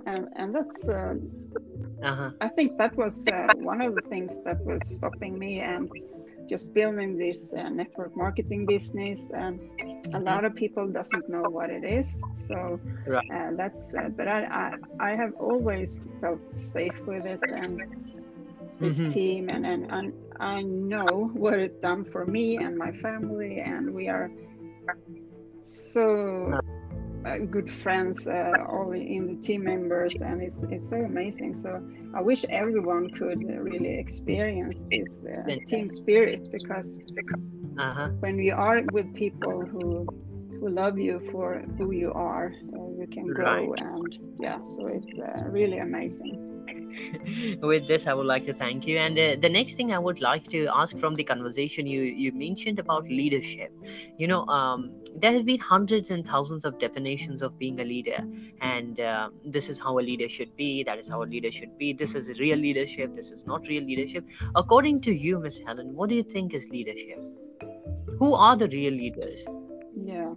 And 0.06 0.28
and 0.36 0.54
that's 0.54 0.90
uh, 0.90 1.16
uh-huh. 2.04 2.32
I 2.42 2.50
think 2.50 2.78
that 2.78 2.96
was 2.96 3.26
uh, 3.28 3.54
one 3.58 3.82
of 3.82 3.96
the 3.96 4.02
things 4.02 4.42
that 4.44 4.64
was 4.66 4.82
stopping 4.96 5.40
me 5.40 5.62
and 5.62 5.90
just 6.50 6.74
building 6.74 7.18
this 7.18 7.54
uh, 7.54 7.70
network 7.70 8.16
marketing 8.16 8.66
business 8.66 9.32
and 9.32 9.60
a 9.60 9.84
mm-hmm. 9.84 10.24
lot 10.24 10.46
of 10.46 10.54
people 10.56 10.88
doesn't 10.88 11.30
know 11.30 11.44
what 11.44 11.70
it 11.70 11.84
is 11.84 12.22
so 12.36 12.80
uh, 13.12 13.50
that's 13.54 13.94
uh, 13.96 14.10
but 14.10 14.28
I, 14.28 14.44
I, 15.00 15.12
I 15.12 15.16
have 15.16 15.34
always 15.36 16.02
felt 16.20 16.54
safe 16.54 17.00
with 17.06 17.26
it 17.26 17.40
and 17.48 17.82
this 18.80 19.00
mm-hmm. 19.00 19.10
team 19.10 19.50
and, 19.50 19.66
and 19.66 19.90
and 19.92 20.14
I 20.40 20.62
know 20.64 21.32
what 21.34 21.60
it 21.60 21.82
done 21.82 22.04
for 22.04 22.26
me 22.26 22.58
and 22.58 22.78
my 22.78 22.92
family 22.92 23.60
and 23.60 23.94
we 23.94 24.10
are 24.10 24.30
so 25.64 26.60
uh, 27.26 27.38
good 27.38 27.72
friends 27.72 28.28
uh, 28.28 28.52
all 28.68 28.92
in 28.92 29.28
the 29.28 29.42
team 29.42 29.64
members 29.64 30.22
and 30.22 30.42
it's 30.42 30.64
it's 30.64 30.90
so 30.90 30.98
amazing 30.98 31.56
so 31.56 31.82
i 32.14 32.22
wish 32.22 32.44
everyone 32.50 33.10
could 33.12 33.42
really 33.60 33.98
experience 33.98 34.86
this 34.92 35.26
uh, 35.26 35.56
team 35.66 35.88
spirit 35.88 36.50
because 36.52 36.98
uh-huh. 37.78 38.10
when 38.20 38.36
we 38.36 38.52
are 38.52 38.82
with 38.92 39.14
people 39.14 39.62
who 39.62 40.06
who 40.60 40.70
love 40.70 40.98
you 40.98 41.22
for 41.32 41.64
who 41.78 41.92
you 41.92 42.12
are 42.14 42.54
uh, 42.74 42.90
you 43.00 43.08
can 43.12 43.28
grow 43.28 43.72
right. 43.72 43.82
and 43.82 44.20
yeah 44.40 44.62
so 44.64 44.88
it's 44.88 45.08
uh, 45.20 45.50
really 45.50 45.78
amazing 45.78 46.53
with 47.62 47.88
this 47.88 48.08
i 48.08 48.14
would 48.14 48.26
like 48.26 48.46
to 48.46 48.54
thank 48.54 48.88
you. 48.88 48.98
And 48.98 49.18
uh, 49.18 49.36
the 49.40 49.50
next 49.50 49.76
thing 49.76 49.94
i 49.94 50.00
would 50.00 50.22
like 50.22 50.44
to 50.50 50.68
ask 50.74 50.98
from 50.98 51.16
the 51.16 51.24
conversation 51.24 51.88
you 51.88 52.02
you 52.02 52.32
mentioned 52.32 52.80
about 52.80 53.08
leadership. 53.08 53.72
You 54.18 54.28
know 54.28 54.46
um, 54.48 54.92
there 55.16 55.32
have 55.32 55.46
been 55.46 55.60
hundreds 55.60 56.12
and 56.12 56.28
thousands 56.28 56.66
of 56.66 56.80
definitions 56.80 57.42
of 57.42 57.58
being 57.58 57.80
a 57.80 57.84
leader. 57.84 58.20
And 58.62 59.00
uh, 59.00 59.30
this 59.46 59.70
is 59.70 59.80
how 59.80 60.00
a 60.00 60.04
leader 60.10 60.30
should 60.30 60.56
be. 60.56 60.84
That 60.84 60.98
is 60.98 61.10
how 61.10 61.24
a 61.24 61.30
leader 61.36 61.52
should 61.52 61.78
be. 61.78 61.94
This 61.94 62.16
is 62.16 62.40
real 62.40 62.58
leadership. 62.58 63.16
This 63.16 63.32
is 63.32 63.46
not 63.46 63.68
real 63.68 63.84
leadership. 63.84 64.26
According 64.56 65.02
to 65.02 65.14
you 65.14 65.40
miss 65.40 65.62
helen 65.68 65.94
what 65.94 66.10
do 66.10 66.16
you 66.16 66.24
think 66.24 66.54
is 66.54 66.70
leadership? 66.70 67.20
Who 68.20 68.34
are 68.34 68.56
the 68.56 68.68
real 68.70 68.94
leaders? 68.94 69.46
Yeah 69.96 70.34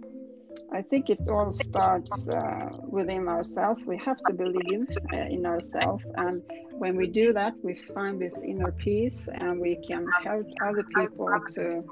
I 0.73 0.81
think 0.81 1.09
it 1.09 1.27
all 1.29 1.51
starts 1.51 2.29
uh, 2.29 2.69
within 2.87 3.27
ourselves. 3.27 3.79
We 3.85 3.97
have 3.97 4.17
to 4.27 4.33
believe 4.33 4.87
uh, 5.13 5.17
in 5.17 5.45
ourselves, 5.45 6.03
and 6.15 6.41
when 6.71 6.95
we 6.95 7.07
do 7.07 7.33
that, 7.33 7.53
we 7.63 7.75
find 7.75 8.21
this 8.21 8.43
inner 8.43 8.71
peace, 8.71 9.29
and 9.33 9.59
we 9.59 9.77
can 9.87 10.05
help 10.23 10.47
other 10.61 10.83
people 10.83 11.29
to 11.55 11.83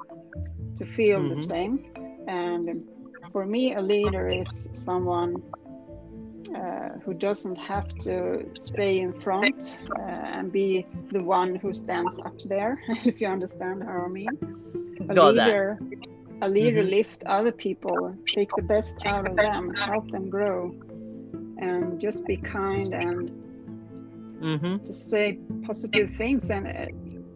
to 0.78 0.86
feel 0.86 1.22
mm-hmm. 1.22 1.36
the 1.36 1.42
same. 1.42 1.86
And 2.28 2.84
for 3.32 3.46
me, 3.46 3.76
a 3.76 3.82
leader 3.82 4.30
is 4.30 4.70
someone 4.74 5.42
uh, 6.56 6.90
who 7.04 7.14
doesn't 7.14 7.56
have 7.56 7.88
to 8.00 8.46
stay 8.56 9.00
in 9.00 9.20
front 9.22 9.78
uh, 9.98 10.02
and 10.02 10.52
be 10.52 10.86
the 11.12 11.22
one 11.22 11.56
who 11.56 11.74
stands 11.74 12.18
up 12.20 12.38
there, 12.48 12.82
if 13.06 13.22
you 13.22 13.28
understand 13.28 13.84
how 13.84 14.06
I 14.06 14.08
mean. 14.08 14.30
A 15.10 15.14
Got 15.14 15.36
leader. 15.36 15.78
That 15.80 16.15
a 16.42 16.50
leader 16.50 16.82
mm-hmm. 16.82 16.92
lift 16.92 17.24
other 17.26 17.52
people 17.52 18.16
take 18.28 18.50
the 18.56 18.64
best 18.64 19.06
out 19.06 19.28
of 19.28 19.36
them 19.36 19.74
help 19.74 20.10
them 20.12 20.30
grow 20.30 20.74
and 21.58 22.00
just 22.00 22.26
be 22.26 22.36
kind 22.36 22.94
and 22.94 23.32
mm-hmm. 24.42 24.86
just 24.86 25.10
say 25.10 25.40
positive 25.64 26.10
things 26.10 26.50
and 26.50 26.68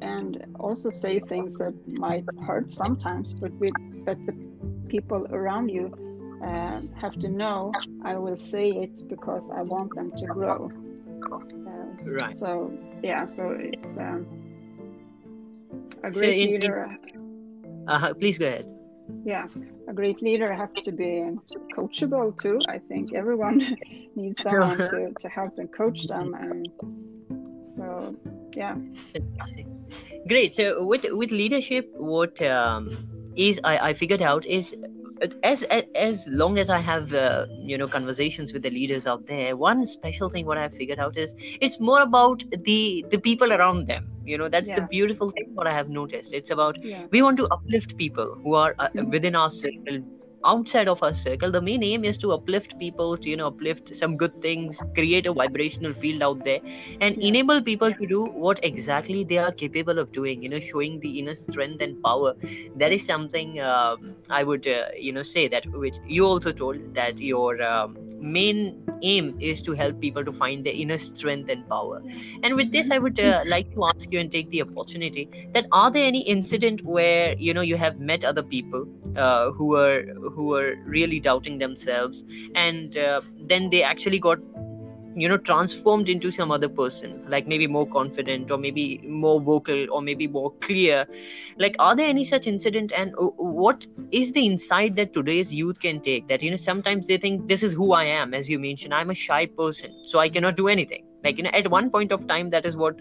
and 0.02 0.46
also 0.60 0.90
say 0.90 1.20
things 1.20 1.58
that 1.58 1.74
might 1.88 2.26
hurt 2.46 2.72
sometimes 2.72 3.34
but 3.34 3.52
with 3.54 3.74
but 4.06 4.18
the 4.26 4.34
people 4.88 5.26
around 5.32 5.70
you 5.70 5.94
uh, 6.44 6.82
have 6.96 7.18
to 7.20 7.30
know 7.30 7.72
i 8.04 8.16
will 8.16 8.38
say 8.38 8.70
it 8.70 9.08
because 9.08 9.50
i 9.52 9.62
want 9.64 9.94
them 9.96 10.12
to 10.18 10.26
grow 10.26 10.72
uh, 11.32 11.40
right 12.04 12.32
so 12.32 12.72
yeah 13.04 13.26
so 13.26 13.56
it's 13.60 13.98
um, 13.98 14.26
a 16.04 16.12
great 16.12 16.38
so 16.38 16.44
in, 16.44 16.52
leader 16.52 16.98
in, 17.14 17.90
uh, 17.90 18.14
please 18.14 18.38
go 18.38 18.48
ahead 18.48 18.79
yeah 19.24 19.48
a 19.88 19.94
great 19.94 20.22
leader 20.22 20.52
has 20.54 20.70
to 20.84 20.92
be 20.92 21.32
coachable 21.76 22.38
too 22.42 22.60
i 22.68 22.78
think 22.78 23.14
everyone 23.14 23.58
needs 24.16 24.42
someone 24.44 24.78
to, 24.78 25.14
to 25.20 25.30
help 25.30 25.58
and 25.58 25.72
coach 25.74 26.08
them 26.08 26.34
and 26.34 26.70
so 27.76 28.16
yeah 28.54 28.76
great 30.28 30.54
so 30.54 30.86
with 30.86 31.06
with 31.12 31.32
leadership 31.32 31.90
what 31.96 32.42
um, 32.42 32.90
is 33.36 33.60
I, 33.64 33.90
I 33.90 33.94
figured 33.94 34.22
out 34.22 34.46
is 34.46 34.76
as 35.44 35.64
as 35.96 36.28
long 36.28 36.58
as 36.58 36.70
I 36.70 36.78
have 36.78 37.14
uh, 37.14 37.46
you 37.60 37.78
know 37.78 37.88
conversations 37.88 38.54
with 38.54 38.64
the 38.64 38.70
leaders 38.70 39.06
out 39.06 39.26
there, 39.26 39.56
one 39.56 39.86
special 39.86 40.30
thing 40.30 40.46
what 40.46 40.58
I've 40.58 40.74
figured 40.74 41.00
out 41.00 41.18
is 41.18 41.36
it's 41.62 41.80
more 41.80 42.02
about 42.02 42.44
the 42.64 43.06
the 43.10 43.18
people 43.18 43.54
around 43.54 43.88
them. 43.88 44.10
You 44.26 44.38
know 44.38 44.48
that's 44.50 44.70
yeah. 44.70 44.80
the 44.80 44.88
beautiful 44.88 45.30
thing 45.30 45.49
what 45.60 45.68
I 45.68 45.74
have 45.74 45.90
noticed. 45.90 46.34
It's 46.34 46.52
about 46.52 46.82
yeah. 46.84 47.06
we 47.12 47.22
want 47.22 47.38
to 47.38 47.48
uplift 47.58 47.98
people 47.98 48.40
who 48.44 48.56
are 48.56 48.76
uh, 48.80 48.90
mm-hmm. 48.90 49.10
within 49.10 49.36
our 49.36 49.50
circle 49.50 50.02
outside 50.46 50.88
of 50.88 51.02
our 51.04 51.14
circle 51.14 51.52
the 51.52 51.62
main 51.62 51.84
aim 51.84 52.04
is 52.04 52.18
to 52.18 52.32
uplift 52.32 52.78
people 52.80 53.18
to 53.18 53.30
you 53.30 53.36
know 53.38 53.48
uplift 53.48 53.94
some 53.96 54.16
good 54.16 54.42
things 54.42 54.82
create 54.96 55.26
a 55.28 55.34
vibrational 55.34 55.94
field 55.94 56.22
out 56.24 56.44
there 56.44 56.60
and 57.02 57.16
yeah. 57.18 57.28
enable 57.28 57.62
people 57.62 57.94
to 57.94 58.08
do 58.08 58.26
what 58.26 58.60
exactly 58.64 59.24
they 59.24 59.38
are 59.38 59.52
capable 59.52 60.00
of 60.00 60.12
doing 60.12 60.42
you 60.42 60.50
know 60.50 60.60
showing 60.60 61.00
the 61.02 61.20
inner 61.20 61.36
strength 61.36 61.82
and 61.82 62.02
power. 62.04 62.34
That 62.76 62.92
is 62.92 63.06
something 63.06 63.60
uh, 63.60 63.96
i 64.30 64.44
would 64.44 64.68
uh, 64.68 64.86
you 64.98 65.12
know 65.12 65.24
say 65.24 65.48
that 65.48 65.66
which 65.68 65.98
you 66.08 66.26
also 66.26 66.52
told 66.52 66.94
that 66.96 67.20
your 67.20 67.62
um, 67.62 67.98
main 68.20 68.82
aim 69.02 69.38
is 69.40 69.62
to 69.62 69.74
help 69.74 70.00
people 70.02 70.26
to 70.26 70.32
find 70.32 70.66
their 70.66 70.74
inner 70.74 70.98
strength 70.98 71.50
and 71.50 71.68
power. 71.70 72.02
And 72.44 72.56
with 72.56 72.72
this 72.72 72.92
i 72.92 72.98
would 72.98 73.20
uh, 73.20 73.44
like 73.46 73.74
to 73.76 73.86
ask 73.86 74.12
you 74.12 74.20
and 74.20 74.32
take 74.32 74.50
the 74.50 74.62
opportunity 74.62 75.30
that 75.54 75.66
are 75.72 75.92
there 75.92 76.06
any 76.06 76.22
incident 76.22 76.84
where 76.84 77.36
you 77.38 77.54
know 77.54 77.62
you 77.62 77.78
have 77.78 78.00
met 78.00 78.24
other 78.24 78.44
people 78.44 78.86
uh, 79.16 79.52
who 79.52 79.66
were 79.66 80.06
who 80.36 80.46
were 80.46 80.76
really 80.86 81.20
doubting 81.20 81.58
themselves. 81.58 82.24
And 82.56 82.98
uh, 82.98 83.22
then 83.42 83.70
they 83.70 83.84
actually 83.84 84.20
got 84.20 84.40
you 85.16 85.28
know 85.28 85.38
transformed 85.38 86.08
into 86.08 86.32
some 86.32 86.52
other 86.52 86.70
person 86.70 87.24
like 87.28 87.48
maybe 87.48 87.66
more 87.66 87.86
confident 87.88 88.52
or 88.52 88.60
maybe 88.60 89.00
more 89.08 89.42
vocal 89.42 89.88
or 89.92 90.02
maybe 90.02 90.28
more 90.28 90.54
clear. 90.62 91.08
Like 91.58 91.76
are 91.80 91.96
there 91.96 92.08
any 92.08 92.24
such 92.24 92.48
incident? 92.48 92.92
And 92.96 93.14
what 93.18 93.88
is 94.12 94.32
the 94.32 94.46
insight 94.46 94.96
that 94.96 95.14
today's 95.14 95.54
youth 95.54 95.80
can 95.80 96.00
take? 96.00 96.28
That 96.28 96.44
you 96.44 96.52
know 96.52 96.58
sometimes 96.58 97.08
they 97.08 97.18
think 97.18 97.48
this 97.50 97.64
is 97.64 97.74
who 97.74 97.94
i 97.94 98.04
am 98.04 98.34
as 98.34 98.50
you 98.50 98.60
mentioned. 98.60 98.94
I'm 98.94 99.10
a 99.10 99.16
shy 99.16 99.46
person 99.46 99.96
so 100.04 100.20
i 100.20 100.30
cannot 100.30 100.56
do 100.56 100.68
anything 100.68 101.09
like 101.24 101.38
you 101.38 101.44
know 101.44 101.52
at 101.54 101.70
one 101.70 101.90
point 101.90 102.12
of 102.12 102.28
time 102.28 102.50
that 102.52 102.66
is 102.66 102.76
what 102.78 103.00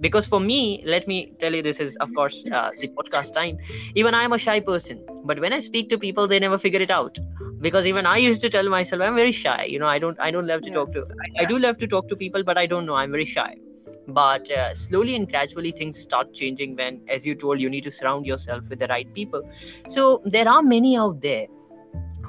because 0.00 0.26
for 0.26 0.40
me 0.40 0.82
let 0.84 1.06
me 1.06 1.32
tell 1.40 1.54
you 1.54 1.62
this 1.62 1.80
is 1.80 1.96
of 1.96 2.14
course 2.14 2.44
uh, 2.52 2.70
the 2.80 2.88
podcast 2.88 3.32
time. 3.34 3.58
Even 3.94 4.14
i 4.14 4.22
am 4.22 4.32
a 4.32 4.38
shy 4.38 4.60
person 4.60 5.00
but 5.24 5.40
when 5.40 5.52
i 5.52 5.58
speak 5.58 5.88
to 5.90 5.98
people 5.98 6.26
they 6.26 6.38
never 6.38 6.58
figure 6.58 6.80
it 6.80 6.90
out. 6.90 7.18
Because 7.60 7.86
even 7.86 8.06
i 8.06 8.16
used 8.16 8.40
to 8.42 8.48
tell 8.50 8.68
myself 8.68 9.02
i'm 9.02 9.16
very 9.16 9.32
shy. 9.32 9.64
You 9.64 9.78
know 9.78 9.86
i 9.88 9.98
don't 9.98 10.18
i 10.20 10.30
don't 10.30 10.46
love 10.46 10.62
to 10.62 10.68
Yeah. 10.70 10.74
talk 10.76 10.92
to 10.94 11.04
I, 11.24 11.42
I 11.42 11.44
do 11.44 11.58
love 11.58 11.78
to 11.78 11.86
talk 11.86 12.08
to 12.08 12.16
people 12.16 12.42
but 12.42 12.58
i 12.58 12.66
don't 12.66 12.86
know 12.86 12.94
i'm 12.94 13.10
very 13.10 13.24
shy. 13.26 13.56
But 14.08 14.50
uh, 14.50 14.74
slowly 14.74 15.14
and 15.14 15.28
gradually 15.28 15.70
things 15.70 15.98
start 15.98 16.32
changing 16.34 16.74
when 16.76 17.00
as 17.08 17.24
you 17.26 17.34
told 17.34 17.60
you 17.60 17.70
need 17.70 17.84
to 17.84 17.90
surround 17.92 18.26
yourself 18.26 18.68
with 18.68 18.78
the 18.80 18.88
right 18.88 19.12
people. 19.14 19.42
So 19.88 20.20
there 20.24 20.48
are 20.48 20.62
many 20.62 20.96
out 20.96 21.20
there 21.20 21.46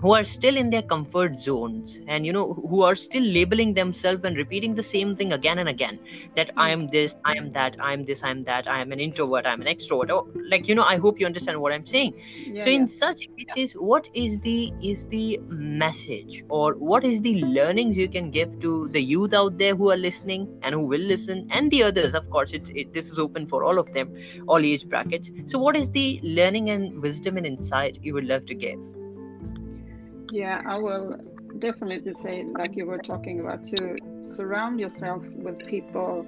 who 0.01 0.13
are 0.13 0.23
still 0.23 0.57
in 0.57 0.69
their 0.69 0.81
comfort 0.81 1.39
zones 1.39 2.01
and 2.07 2.25
you 2.25 2.33
know 2.33 2.53
who 2.53 2.81
are 2.83 2.95
still 2.95 3.23
labeling 3.23 3.73
themselves 3.73 4.23
and 4.23 4.37
repeating 4.37 4.73
the 4.75 4.83
same 4.83 5.15
thing 5.15 5.33
again 5.33 5.59
and 5.59 5.69
again 5.69 5.99
that 6.35 6.51
i 6.57 6.69
am 6.69 6.87
this 6.87 7.15
i 7.23 7.33
am 7.33 7.51
that 7.51 7.75
i 7.79 7.93
am 7.93 8.03
this 8.05 8.23
i 8.23 8.29
am 8.29 8.43
that 8.43 8.67
i 8.67 8.79
am 8.79 8.91
an 8.91 8.99
introvert 8.99 9.45
i 9.45 9.53
am 9.53 9.61
an 9.61 9.67
extrovert 9.67 10.11
like 10.49 10.67
you 10.67 10.75
know 10.75 10.83
i 10.83 10.97
hope 10.97 11.19
you 11.19 11.25
understand 11.25 11.59
what 11.59 11.71
i'm 11.71 11.85
saying. 11.85 12.13
Yeah, 12.47 12.63
so 12.63 12.69
in 12.69 12.87
such 12.87 13.27
cases 13.37 13.73
what 13.73 14.07
is 14.13 14.39
the 14.39 14.73
is 14.81 15.07
the 15.07 15.39
message 15.49 16.43
or 16.49 16.73
what 16.73 17.03
is 17.03 17.21
the 17.21 17.41
learnings 17.43 17.97
you 17.97 18.07
can 18.09 18.31
give 18.31 18.59
to 18.61 18.87
the 18.89 19.01
youth 19.01 19.33
out 19.33 19.57
there 19.57 19.75
who 19.75 19.91
are 19.91 19.97
listening 19.97 20.47
and 20.63 20.73
who 20.75 20.81
will 20.81 21.01
listen 21.01 21.47
and 21.51 21.71
the 21.71 21.83
others? 21.83 22.13
Of 22.13 22.29
course 22.29 22.53
it's 22.53 22.69
it, 22.71 22.93
this 22.93 23.09
is 23.09 23.19
open 23.19 23.47
for 23.47 23.63
all 23.63 23.77
of 23.77 23.93
them 23.93 24.15
all 24.47 24.59
age 24.59 24.87
brackets. 24.87 25.31
So 25.45 25.59
what 25.59 25.75
is 25.75 25.91
the 25.91 26.19
learning 26.23 26.69
and 26.69 27.01
wisdom 27.01 27.37
and 27.37 27.45
insight 27.45 27.99
you 28.01 28.13
would 28.13 28.25
love 28.25 28.45
to 28.47 28.55
give 28.55 28.79
Yeah, 30.31 30.61
I 30.65 30.77
will 30.77 31.17
definitely 31.59 32.13
say, 32.13 32.45
like 32.45 32.75
you 32.75 32.85
were 32.85 32.99
talking 32.99 33.41
about, 33.41 33.63
to 33.65 33.97
surround 34.21 34.79
yourself 34.79 35.27
with 35.27 35.59
people 35.67 36.25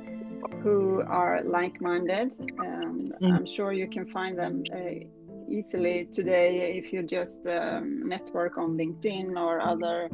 who 0.61 1.01
are 1.07 1.41
like 1.43 1.81
minded. 1.81 2.33
Um, 2.59 2.93
Mm. 3.21 3.35
I'm 3.35 3.45
sure 3.45 3.71
you 3.71 3.87
can 3.87 4.05
find 4.05 4.37
them 4.37 4.63
uh, 4.73 5.05
easily 5.47 6.07
today 6.11 6.77
if 6.77 6.91
you 6.91 7.03
just 7.03 7.47
um, 7.47 8.01
network 8.03 8.57
on 8.57 8.77
LinkedIn 8.77 9.37
or 9.37 9.61
other 9.61 10.09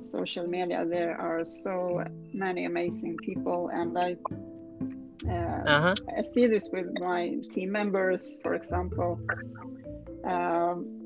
social 0.00 0.46
media. 0.46 0.84
There 0.84 1.16
are 1.18 1.44
so 1.44 2.04
many 2.34 2.66
amazing 2.66 3.16
people, 3.18 3.70
and 3.72 3.96
I. 3.98 4.16
Uh, 5.28 5.62
uh-huh 5.74 5.94
I 6.18 6.22
see 6.22 6.46
this 6.46 6.70
with 6.72 6.88
my 6.98 7.36
team 7.50 7.70
members, 7.72 8.36
for 8.42 8.54
example. 8.54 9.20
Um, 10.24 10.99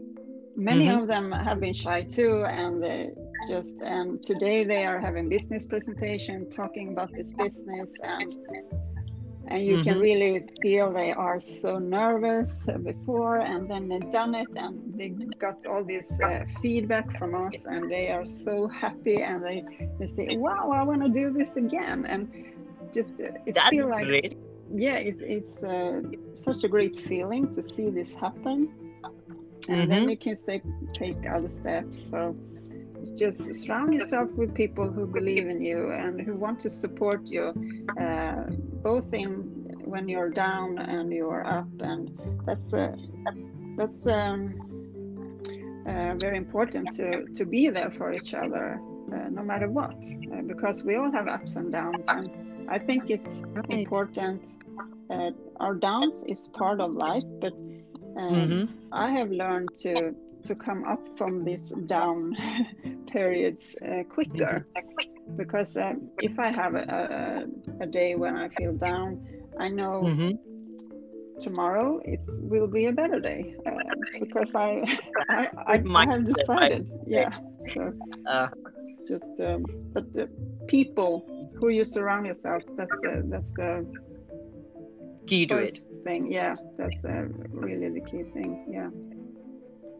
many 0.56 0.88
Mhm. 0.88 0.99
of 0.99 1.06
them 1.06 1.32
have 1.32 1.61
been 1.61 1.75
shy 1.75 2.02
too, 2.02 2.44
and 2.44 2.82
they 2.82 3.11
just 3.49 3.80
and 3.82 4.23
today 4.23 4.64
they 4.64 4.84
are 4.87 5.00
having 5.00 5.28
business 5.28 5.66
presentation, 5.66 6.49
talking 6.50 6.90
about 6.90 7.11
this 7.16 7.32
business, 7.34 8.00
and 8.02 8.32
and 9.49 9.64
you 9.64 9.78
can 9.78 9.96
Mhm. 9.96 10.00
really 10.00 10.44
feel 10.62 10.92
they 10.92 11.12
are 11.12 11.40
so 11.40 11.78
nervous 11.78 12.66
before, 12.82 13.40
and 13.40 13.70
then 13.70 13.88
they've 13.88 14.11
done 14.11 14.34
it, 14.34 14.49
and 14.56 14.80
they 14.99 15.14
got 15.38 15.56
all 15.66 15.84
this 15.84 16.20
uh, 16.20 16.44
feedback 16.62 17.06
from 17.18 17.34
us, 17.34 17.66
and 17.66 17.90
they 17.90 18.11
are 18.11 18.25
so 18.25 18.68
happy, 18.68 19.23
and 19.23 19.44
they 19.44 19.64
they 19.99 20.08
say, 20.08 20.28
"Wow, 20.30 20.70
I 20.73 20.82
want 20.84 21.02
to 21.02 21.08
do 21.08 21.32
this 21.32 21.56
again," 21.56 22.06
and 22.06 22.28
just 22.92 23.20
uh, 23.20 23.30
it 23.46 23.54
That's 23.54 23.68
feels 23.68 23.88
like 23.88 24.08
great. 24.08 24.34
yeah 24.76 24.96
it's, 24.96 25.20
it's 25.20 25.62
uh, 25.62 26.00
such 26.34 26.64
a 26.64 26.68
great 26.68 26.99
feeling 27.00 27.52
to 27.54 27.62
see 27.62 27.90
this 27.90 28.14
happen 28.14 28.68
and 29.68 29.90
then 29.90 30.09
Mhm. 30.09 30.09
you 30.09 30.16
can 30.16 30.37
take 30.47 30.64
take 30.92 31.18
other 31.30 31.49
steps. 31.49 31.97
So 32.11 32.37
just 33.16 33.54
surround 33.54 33.92
yourself 33.94 34.30
with 34.37 34.54
people 34.54 34.90
who 34.92 35.06
believe 35.06 35.47
in 35.47 35.61
you 35.61 35.90
and 35.92 36.21
who 36.21 36.37
want 36.37 36.61
to 36.61 36.71
support 36.71 37.30
you 37.30 37.54
uh, 38.00 38.44
both 38.83 39.12
in 39.12 39.47
when 39.85 40.09
you're 40.09 40.30
down 40.30 40.78
and 40.78 41.12
you're 41.12 41.47
up. 41.47 41.68
And 41.80 42.11
that's 42.47 42.73
uh, 42.75 42.97
that's 43.76 44.06
um, 44.06 44.54
uh, 45.87 46.14
very 46.16 46.37
important 46.37 46.92
to 46.92 47.26
to 47.35 47.44
be 47.44 47.68
there 47.68 47.90
for 47.90 48.12
each 48.12 48.35
other 48.35 48.83
uh, 49.12 49.28
no 49.30 49.42
matter 49.42 49.68
what 49.68 49.97
uh, 50.33 50.42
because 50.47 50.85
we 50.85 50.96
all 50.96 51.11
have 51.12 51.29
ups 51.29 51.57
and 51.57 51.72
downs. 51.72 52.12
And 52.12 52.31
i 52.68 52.79
think 52.79 53.11
it's 53.11 53.42
important 53.68 54.42
uh, 55.11 55.31
our 55.61 55.74
downs 55.74 56.24
is 56.27 56.48
part 56.48 56.81
of 56.81 56.94
life 56.94 57.24
but 57.40 57.53
um, 58.16 58.62
Mhm. 58.62 58.68
i 58.92 59.09
have 59.11 59.31
learned 59.31 59.74
to 59.74 60.14
to 60.44 60.55
come 60.55 60.85
up 60.85 61.00
from 61.16 61.44
these 61.44 61.72
down 61.87 62.35
periods 63.12 63.77
uh, 63.87 64.03
quicker. 64.12 64.66
Because 65.37 65.77
um, 65.77 66.11
if 66.18 66.38
i 66.38 66.48
have 66.50 66.74
a, 66.74 67.46
a, 67.81 67.85
a 67.85 67.87
day 67.87 68.14
when 68.14 68.37
i 68.37 68.48
feel 68.48 68.74
down 68.74 69.18
i 69.59 69.68
know 69.68 70.12
Mhm. 70.12 70.38
tomorrow 71.40 72.00
it 72.05 72.20
will 72.42 72.66
be 72.68 72.87
a 72.87 72.92
better 72.92 73.20
day 73.20 73.55
uh, 73.66 73.94
because 74.18 74.55
I 74.55 74.83
I, 75.29 75.48
I, 75.66 75.85
I 75.94 76.05
have 76.07 76.24
decided. 76.24 76.88
Yeah 77.07 77.31
so 77.72 77.92
Uh, 78.27 78.48
just 79.07 79.40
um, 79.40 79.64
but 79.92 80.12
the 80.12 80.29
people 80.68 81.27
who 81.59 81.68
you 81.68 81.85
surround 81.85 82.27
yourself 82.27 82.62
that's 82.77 82.98
that's 83.31 83.53
the 83.55 83.87
key 85.26 85.46
to 85.46 85.58
it 85.58 85.78
thing 86.04 86.30
yeah 86.30 86.54
that's 86.78 87.04
uh, 87.04 87.24
really 87.50 87.88
the 87.88 88.04
key 88.10 88.22
thing 88.34 88.64
yeah 88.70 88.90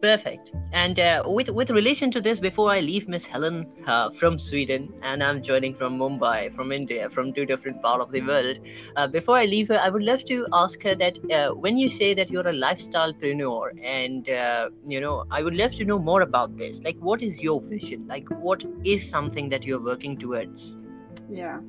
Perfect. 0.01 0.51
And 0.71 0.99
uh, 0.99 1.23
with 1.25 1.49
with 1.49 1.71
relation 1.71 2.11
to 2.11 2.21
this, 2.21 2.39
before 2.39 2.69
I 2.69 2.79
leave 2.79 3.07
Miss 3.07 3.25
Helen 3.25 3.65
uh, 3.87 4.11
from 4.11 4.37
Sweden, 4.37 4.93
and 5.01 5.23
I'm 5.23 5.41
joining 5.41 5.73
from 5.73 5.97
Mumbai, 5.97 6.53
from 6.55 6.71
India, 6.71 7.09
from 7.09 7.33
two 7.33 7.45
different 7.45 7.81
part 7.81 8.01
of 8.01 8.11
the 8.11 8.21
world. 8.21 8.59
Uh, 8.95 9.07
before 9.07 9.37
I 9.37 9.45
leave 9.45 9.67
her, 9.69 9.79
I 9.79 9.89
would 9.89 10.03
love 10.03 10.23
to 10.25 10.45
ask 10.53 10.83
her 10.83 10.93
that 10.95 11.17
uh, 11.31 11.55
when 11.55 11.79
you 11.79 11.89
say 11.89 12.13
that 12.13 12.29
you're 12.29 12.47
a 12.47 12.53
lifestylepreneur, 12.53 13.83
and 13.83 14.29
uh, 14.29 14.69
you 14.83 15.01
know, 15.01 15.25
I 15.31 15.41
would 15.41 15.55
love 15.55 15.73
to 15.77 15.85
know 15.85 15.97
more 15.97 16.21
about 16.21 16.55
this. 16.55 16.83
Like, 16.83 16.97
what 16.99 17.23
is 17.23 17.41
your 17.41 17.59
vision? 17.61 18.05
Like, 18.07 18.29
what 18.29 18.63
is 18.83 19.09
something 19.09 19.49
that 19.49 19.65
you're 19.65 19.81
working 19.81 20.17
towards? 20.17 20.75
yeah 21.29 21.59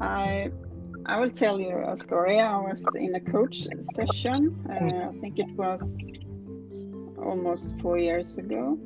I 0.00 0.50
I 1.08 1.18
will 1.20 1.30
tell 1.30 1.58
you 1.60 1.84
a 1.86 1.96
story 1.96 2.38
I 2.40 2.58
was 2.60 2.94
in 2.94 3.14
a 3.14 3.20
coach 3.20 3.66
session 3.80 4.54
uh, 4.68 5.08
I 5.10 5.12
think 5.20 5.38
it 5.38 5.50
was 5.56 5.82
almost 7.18 7.80
four 7.80 7.98
years 7.98 8.38
ago 8.38 8.78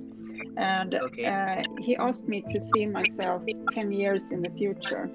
and 0.57 0.95
Okay. 0.95 1.25
uh, 1.25 1.65
he 1.81 1.97
asked 1.97 2.29
me 2.29 2.43
to 2.49 2.61
see 2.61 2.87
myself 2.87 3.43
10 3.71 3.93
years 3.93 4.33
in 4.33 4.43
the 4.43 4.51
future 4.51 5.11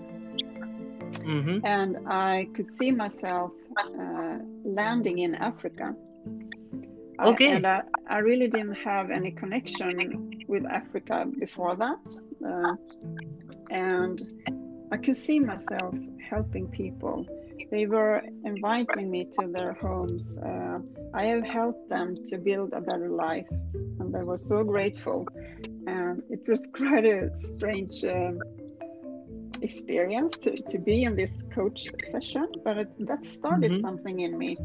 Mm-hmm. 1.25 1.65
and 1.65 1.97
I 2.07 2.47
could 2.55 2.67
see 2.67 2.91
myself 2.91 3.51
uh, 3.99 4.37
landing 4.63 5.19
in 5.19 5.35
Africa. 5.35 5.93
I- 7.19 7.27
Okay. 7.29 7.51
and 7.51 7.65
I, 7.67 7.81
I 8.09 8.19
really 8.19 8.47
didn't 8.47 8.75
have 8.75 9.09
any 9.11 9.31
connection 9.31 10.45
with 10.47 10.65
Africa 10.65 11.25
before 11.39 11.75
that. 11.75 11.99
Uh, 12.45 12.75
and 13.71 14.21
I 14.91 14.97
could 14.97 15.15
see 15.15 15.39
myself 15.39 15.95
helping 16.29 16.67
people. 16.67 17.25
They 17.71 17.85
were 17.85 18.23
inviting 18.45 19.11
me 19.11 19.25
to 19.33 19.47
their 19.47 19.73
homes. 19.73 20.37
Uh, 20.37 20.79
I 21.13 21.25
have 21.25 21.43
helped 21.43 21.89
them 21.89 22.15
to 22.27 22.37
build 22.37 22.73
a 22.73 22.81
better 22.81 23.09
life, 23.09 23.47
and 23.99 24.13
they 24.13 24.23
were 24.23 24.37
so 24.37 24.63
grateful. 24.63 25.27
And 25.87 26.21
it 26.29 26.47
was 26.47 26.67
quite 26.73 27.05
a 27.05 27.29
strange 27.35 28.03
um, 28.05 28.39
experience 29.61 30.37
to, 30.37 30.55
to 30.55 30.77
be 30.77 31.03
in 31.03 31.15
this 31.15 31.33
coach 31.53 31.87
session, 32.11 32.47
but 32.63 32.77
it, 32.77 33.07
that 33.07 33.23
started 33.25 33.71
Mhm. 33.71 33.81
something 33.81 34.19
in 34.21 34.37
me. 34.37 34.57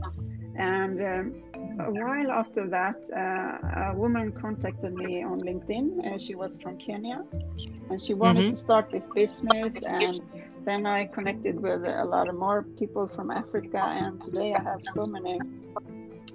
And 0.57 1.01
um, 1.03 1.35
a 1.81 1.91
while 1.91 2.31
after 2.31 2.69
that, 2.69 2.97
uh, 3.17 3.91
a 3.93 3.95
woman 3.97 4.33
contacted 4.33 4.93
me 4.95 5.23
on 5.25 5.39
LinkedIn. 5.41 5.87
Uh, 6.07 6.19
she 6.19 6.35
was 6.35 6.59
from 6.59 6.77
Kenya, 6.79 7.25
and 7.92 8.00
she 8.00 8.14
wanted 8.14 8.46
Mhm. 8.46 8.50
to 8.50 8.57
start 8.57 8.90
this 8.90 9.11
business. 9.11 9.83
And 9.83 10.20
then 10.64 10.87
I 10.87 11.05
connected 11.07 11.61
with 11.61 11.85
a 11.85 12.05
lot 12.05 12.28
of 12.28 12.35
more 12.35 12.64
people 12.78 13.07
from 13.09 13.31
Africa, 13.31 13.78
and 13.78 14.20
today 14.22 14.55
I 14.55 14.62
have 14.62 14.83
so 14.85 15.07
many 15.07 15.40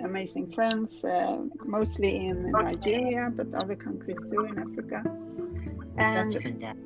amazing 0.03 0.51
friends, 0.53 1.03
uh, 1.03 1.37
mostly 1.65 2.27
in 2.27 2.51
Nigeria, 2.51 3.31
but 3.35 3.47
other 3.55 3.75
countries 3.75 4.23
too 4.29 4.45
in 4.45 4.57
Africa. 4.59 5.01
And 5.97 6.15
That's 6.15 6.35
fantastic. 6.35 6.77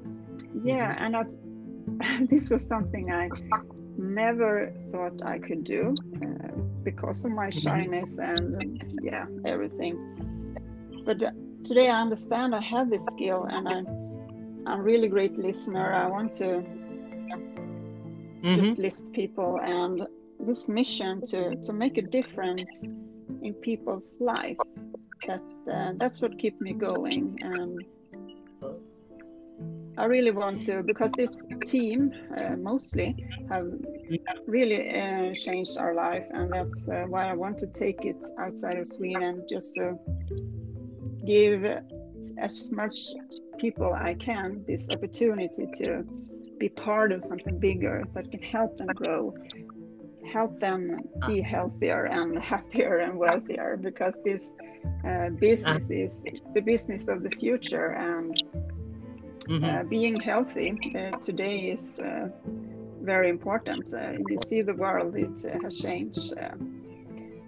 yeah, 0.63 0.95
and 1.03 1.17
I, 1.17 1.23
this 2.31 2.49
was 2.49 2.65
something 2.65 3.11
I 3.11 3.29
never 3.97 4.71
thought 4.91 5.21
I 5.25 5.37
could 5.39 5.65
do 5.65 5.95
uh, 6.23 6.51
because 6.83 7.25
of 7.25 7.31
my 7.31 7.49
shyness 7.49 8.19
and 8.19 8.81
yeah, 9.03 9.25
everything. 9.45 9.97
But 11.05 11.21
uh, 11.21 11.31
today 11.65 11.89
I 11.89 11.99
understand 12.01 12.55
I 12.55 12.61
have 12.61 12.89
this 12.89 13.05
skill 13.11 13.43
and 13.49 13.67
I'm 13.67 14.10
a 14.67 14.81
really 14.81 15.07
great 15.07 15.37
listener. 15.37 15.93
I 15.93 16.07
want 16.07 16.33
to 16.35 16.63
Mhm. 18.43 18.55
just 18.55 18.77
lift 18.77 19.11
people 19.13 19.59
and 19.61 20.05
this 20.39 20.67
mission 20.67 21.21
to 21.27 21.55
to 21.63 21.73
make 21.73 21.97
a 21.97 22.01
difference 22.01 22.83
in 23.41 23.53
people's 23.61 24.15
life. 24.19 24.57
That 25.27 25.41
uh, 25.71 25.93
that's 25.97 26.21
what 26.21 26.37
keeps 26.37 26.59
me 26.61 26.73
going 26.73 27.37
and 27.41 27.85
I 29.97 30.05
really 30.05 30.31
want 30.31 30.61
to 30.63 30.81
because 30.83 31.11
this 31.13 31.37
team 31.65 32.11
uh, 32.37 32.55
mostly 32.57 33.15
have 33.49 33.65
really 34.47 34.89
uh, 34.89 35.33
changed 35.33 35.77
our 35.77 35.93
life, 35.93 36.25
and 36.31 36.51
that's 36.51 36.89
uh, 36.89 37.05
why 37.07 37.29
I 37.29 37.33
want 37.33 37.57
to 37.59 37.67
take 37.67 38.03
it 38.03 38.17
outside 38.39 38.77
of 38.77 38.87
Sweden 38.87 39.45
just 39.49 39.75
to 39.75 39.95
give 41.27 41.63
as 42.37 42.71
much 42.71 42.97
people 43.57 43.93
I 43.93 44.13
can 44.13 44.63
this 44.67 44.89
opportunity 44.89 45.67
to 45.83 46.03
be 46.59 46.69
part 46.69 47.11
of 47.11 47.23
something 47.23 47.57
bigger 47.59 48.03
that 48.13 48.31
can 48.31 48.41
help 48.41 48.77
them 48.77 48.87
grow, 48.87 49.33
help 50.31 50.59
them 50.59 50.99
be 51.27 51.41
healthier 51.41 52.05
and 52.05 52.37
happier 52.53 52.97
and 52.97 53.17
wealthier 53.17 53.77
because 53.77 54.19
this 54.23 54.53
uh, 55.07 55.29
business 55.29 55.89
is 55.89 56.23
the 56.53 56.61
business 56.61 57.07
of 57.07 57.23
the 57.23 57.29
future 57.31 57.89
and 57.93 58.43
mm-hmm. 59.47 59.63
uh, 59.63 59.83
being 59.83 60.15
healthy 60.15 60.77
uh, 60.95 61.11
today 61.17 61.57
is 61.75 61.99
uh, 61.99 62.27
very 63.01 63.29
important. 63.29 63.93
Uh, 63.93 64.11
you 64.29 64.37
see 64.45 64.61
the 64.61 64.73
world, 64.73 65.15
it 65.15 65.45
uh, 65.45 65.57
has 65.63 65.79
changed 65.79 66.33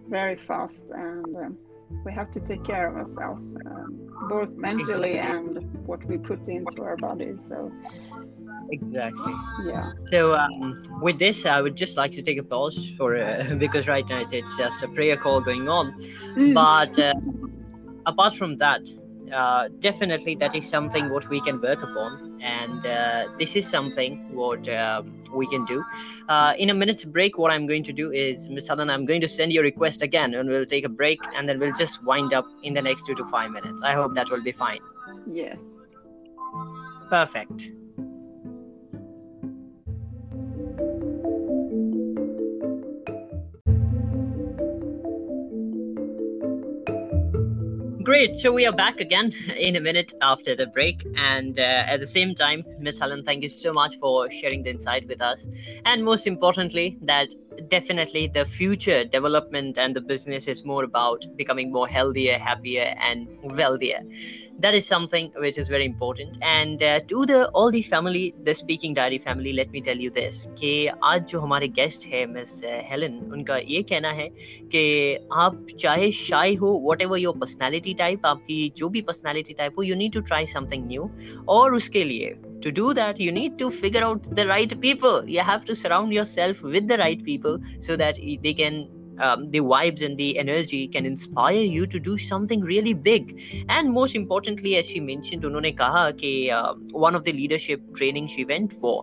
very 0.09 0.35
fast 0.35 0.81
and 0.91 1.57
we 2.03 2.11
have 2.11 2.31
to 2.31 2.39
take 2.39 2.63
care 2.63 2.87
of 2.87 2.95
ourselves, 2.95 3.41
um, 3.65 4.12
both 4.29 4.51
mentally 4.53 5.19
and 5.19 5.59
what 5.85 6.03
we 6.05 6.17
put 6.17 6.47
into 6.47 6.81
our 6.83 6.97
bodies. 6.97 7.45
So 7.47 7.71
exactly 8.71 9.33
yeah 9.65 9.91
so 10.11 10.35
um, 10.35 10.99
with 11.01 11.19
this 11.19 11.45
i 11.45 11.61
would 11.61 11.75
just 11.75 11.97
like 11.97 12.11
to 12.11 12.21
take 12.21 12.37
a 12.37 12.43
pause 12.43 12.91
for 12.97 13.17
uh, 13.17 13.55
because 13.57 13.87
right 13.87 14.07
now 14.09 14.23
it's 14.31 14.57
just 14.57 14.83
a 14.83 14.87
prayer 14.87 15.17
call 15.17 15.41
going 15.41 15.67
on 15.67 15.93
mm. 16.35 16.53
but 16.53 16.97
uh, 16.97 17.13
apart 18.05 18.33
from 18.35 18.57
that 18.57 18.81
uh, 19.33 19.67
definitely 19.79 20.35
that 20.35 20.55
is 20.55 20.67
something 20.67 21.09
what 21.09 21.27
we 21.29 21.41
can 21.41 21.59
work 21.61 21.83
upon 21.83 22.22
and 22.43 22.85
uh, 22.85 23.27
this 23.39 23.55
is 23.55 23.67
something 23.67 24.17
what 24.33 24.67
um, 24.69 25.21
we 25.33 25.47
can 25.47 25.65
do. 25.65 25.83
Uh, 26.29 26.53
in 26.57 26.69
a 26.69 26.73
minute's 26.73 27.05
break 27.05 27.37
what 27.37 27.51
i'm 27.51 27.67
going 27.67 27.83
to 27.83 27.93
do 27.93 28.11
is 28.11 28.49
miss 28.49 28.67
helen 28.67 28.89
i'm 28.89 29.05
going 29.05 29.21
to 29.21 29.27
send 29.27 29.51
you 29.51 29.59
a 29.59 29.63
request 29.63 30.01
again 30.01 30.33
and 30.33 30.49
we'll 30.49 30.65
take 30.65 30.85
a 30.85 30.89
break 30.89 31.19
and 31.35 31.49
then 31.49 31.59
we'll 31.59 31.73
just 31.73 32.03
wind 32.03 32.33
up 32.33 32.45
in 32.63 32.73
the 32.73 32.81
next 32.81 33.05
two 33.05 33.15
to 33.15 33.25
five 33.25 33.51
minutes. 33.51 33.83
I 33.83 33.93
hope 33.93 34.13
that 34.15 34.29
will 34.29 34.43
be 34.43 34.51
fine. 34.51 34.79
Yes. 35.27 35.57
Perfect 37.09 37.71
Great. 48.13 48.35
So 48.35 48.51
we 48.51 48.67
are 48.67 48.71
back 48.71 48.99
again 48.99 49.31
in 49.57 49.75
a 49.75 49.79
minute 49.79 50.13
after 50.21 50.55
the 50.55 50.67
break. 50.67 51.03
And 51.15 51.59
uh, 51.59 51.63
at 51.63 51.99
the 51.99 52.05
same 52.05 52.35
time, 52.35 52.63
Miss 52.77 52.99
Helen, 52.99 53.23
thank 53.23 53.41
you 53.41 53.49
so 53.49 53.73
much 53.73 53.95
for 53.95 54.29
sharing 54.29 54.61
the 54.61 54.69
insight 54.69 55.07
with 55.07 55.19
us. 55.19 55.47
And 55.83 56.05
most 56.05 56.27
importantly, 56.27 56.99
that 57.01 57.33
definitely 57.68 58.28
the 58.28 58.44
future 58.44 59.04
development 59.04 59.78
and 59.78 59.94
the 59.94 60.00
business 60.00 60.46
is 60.46 60.64
more 60.64 60.84
about 60.84 61.26
becoming 61.36 61.72
more 61.72 61.88
healthier, 61.88 62.38
happier, 62.38 62.94
and 63.00 63.28
wealthier 63.42 64.00
that 64.60 64.74
is 64.74 64.86
something 64.86 65.30
which 65.36 65.56
is 65.56 65.68
very 65.68 65.84
important 65.84 66.36
and 66.42 66.82
uh, 66.82 66.98
to 67.00 67.24
the 67.26 67.48
all 67.50 67.70
the 67.70 67.82
family 67.82 68.34
the 68.44 68.54
speaking 68.54 68.92
diary 68.92 69.18
family 69.18 69.52
let 69.52 69.70
me 69.70 69.80
tell 69.80 69.96
you 69.96 70.10
this 70.10 70.46
कि 70.60 70.70
आज 71.04 71.26
जो 71.30 71.40
हमारे 71.40 71.68
guest 71.78 72.06
है 72.12 72.24
miss 72.26 72.60
Helen 72.90 73.18
उनका 73.32 73.56
ये 73.56 73.82
कहना 73.90 74.10
है 74.20 74.28
कि 74.74 74.82
आप 75.32 75.66
चाहे 75.80 76.10
शाय 76.12 76.54
हो 76.62 76.72
what 76.88 77.02
ever 77.02 77.18
your 77.18 77.38
personality 77.38 77.94
type 78.02 78.26
आपकी 78.26 78.58
जो 78.76 78.88
भी 78.88 79.02
पर्सनैलिटी 79.10 79.54
टाइप 79.58 79.78
हो 79.78 79.82
you 79.82 79.96
need 79.96 80.12
to 80.14 80.20
try 80.32 80.46
something 80.54 80.86
new 80.88 81.10
और 81.56 81.74
उसके 81.74 82.04
लिए 82.04 82.34
to 82.62 82.72
do 82.72 82.92
that 82.92 83.20
you 83.20 83.32
need 83.32 83.58
to 83.58 83.70
figure 83.70 84.04
out 84.04 84.22
the 84.34 84.46
right 84.46 84.80
people 84.80 85.28
you 85.28 85.40
have 85.40 85.64
to 85.64 85.76
surround 85.76 86.12
yourself 86.12 86.62
with 86.62 86.88
the 86.88 86.98
right 86.98 87.24
people 87.24 87.58
so 87.80 87.96
that 87.96 88.16
they 88.42 88.54
can 88.54 88.88
um, 89.20 89.50
the 89.50 89.60
vibes 89.60 90.02
and 90.04 90.16
the 90.16 90.38
energy 90.38 90.86
can 90.86 91.04
inspire 91.04 91.64
you 91.76 91.86
to 91.86 91.98
do 91.98 92.16
something 92.16 92.60
really 92.60 92.94
big 92.94 93.40
and 93.68 93.92
most 93.92 94.14
importantly 94.14 94.76
as 94.76 94.86
she 94.86 95.00
mentioned 95.00 95.44
unhone 95.44 95.70
kaha 95.82 96.04
ke 96.22 96.32
uh, 96.58 96.74
one 97.06 97.14
of 97.14 97.24
the 97.24 97.32
leadership 97.32 97.82
training 97.94 98.26
she 98.26 98.44
went 98.44 98.72
for 98.72 98.96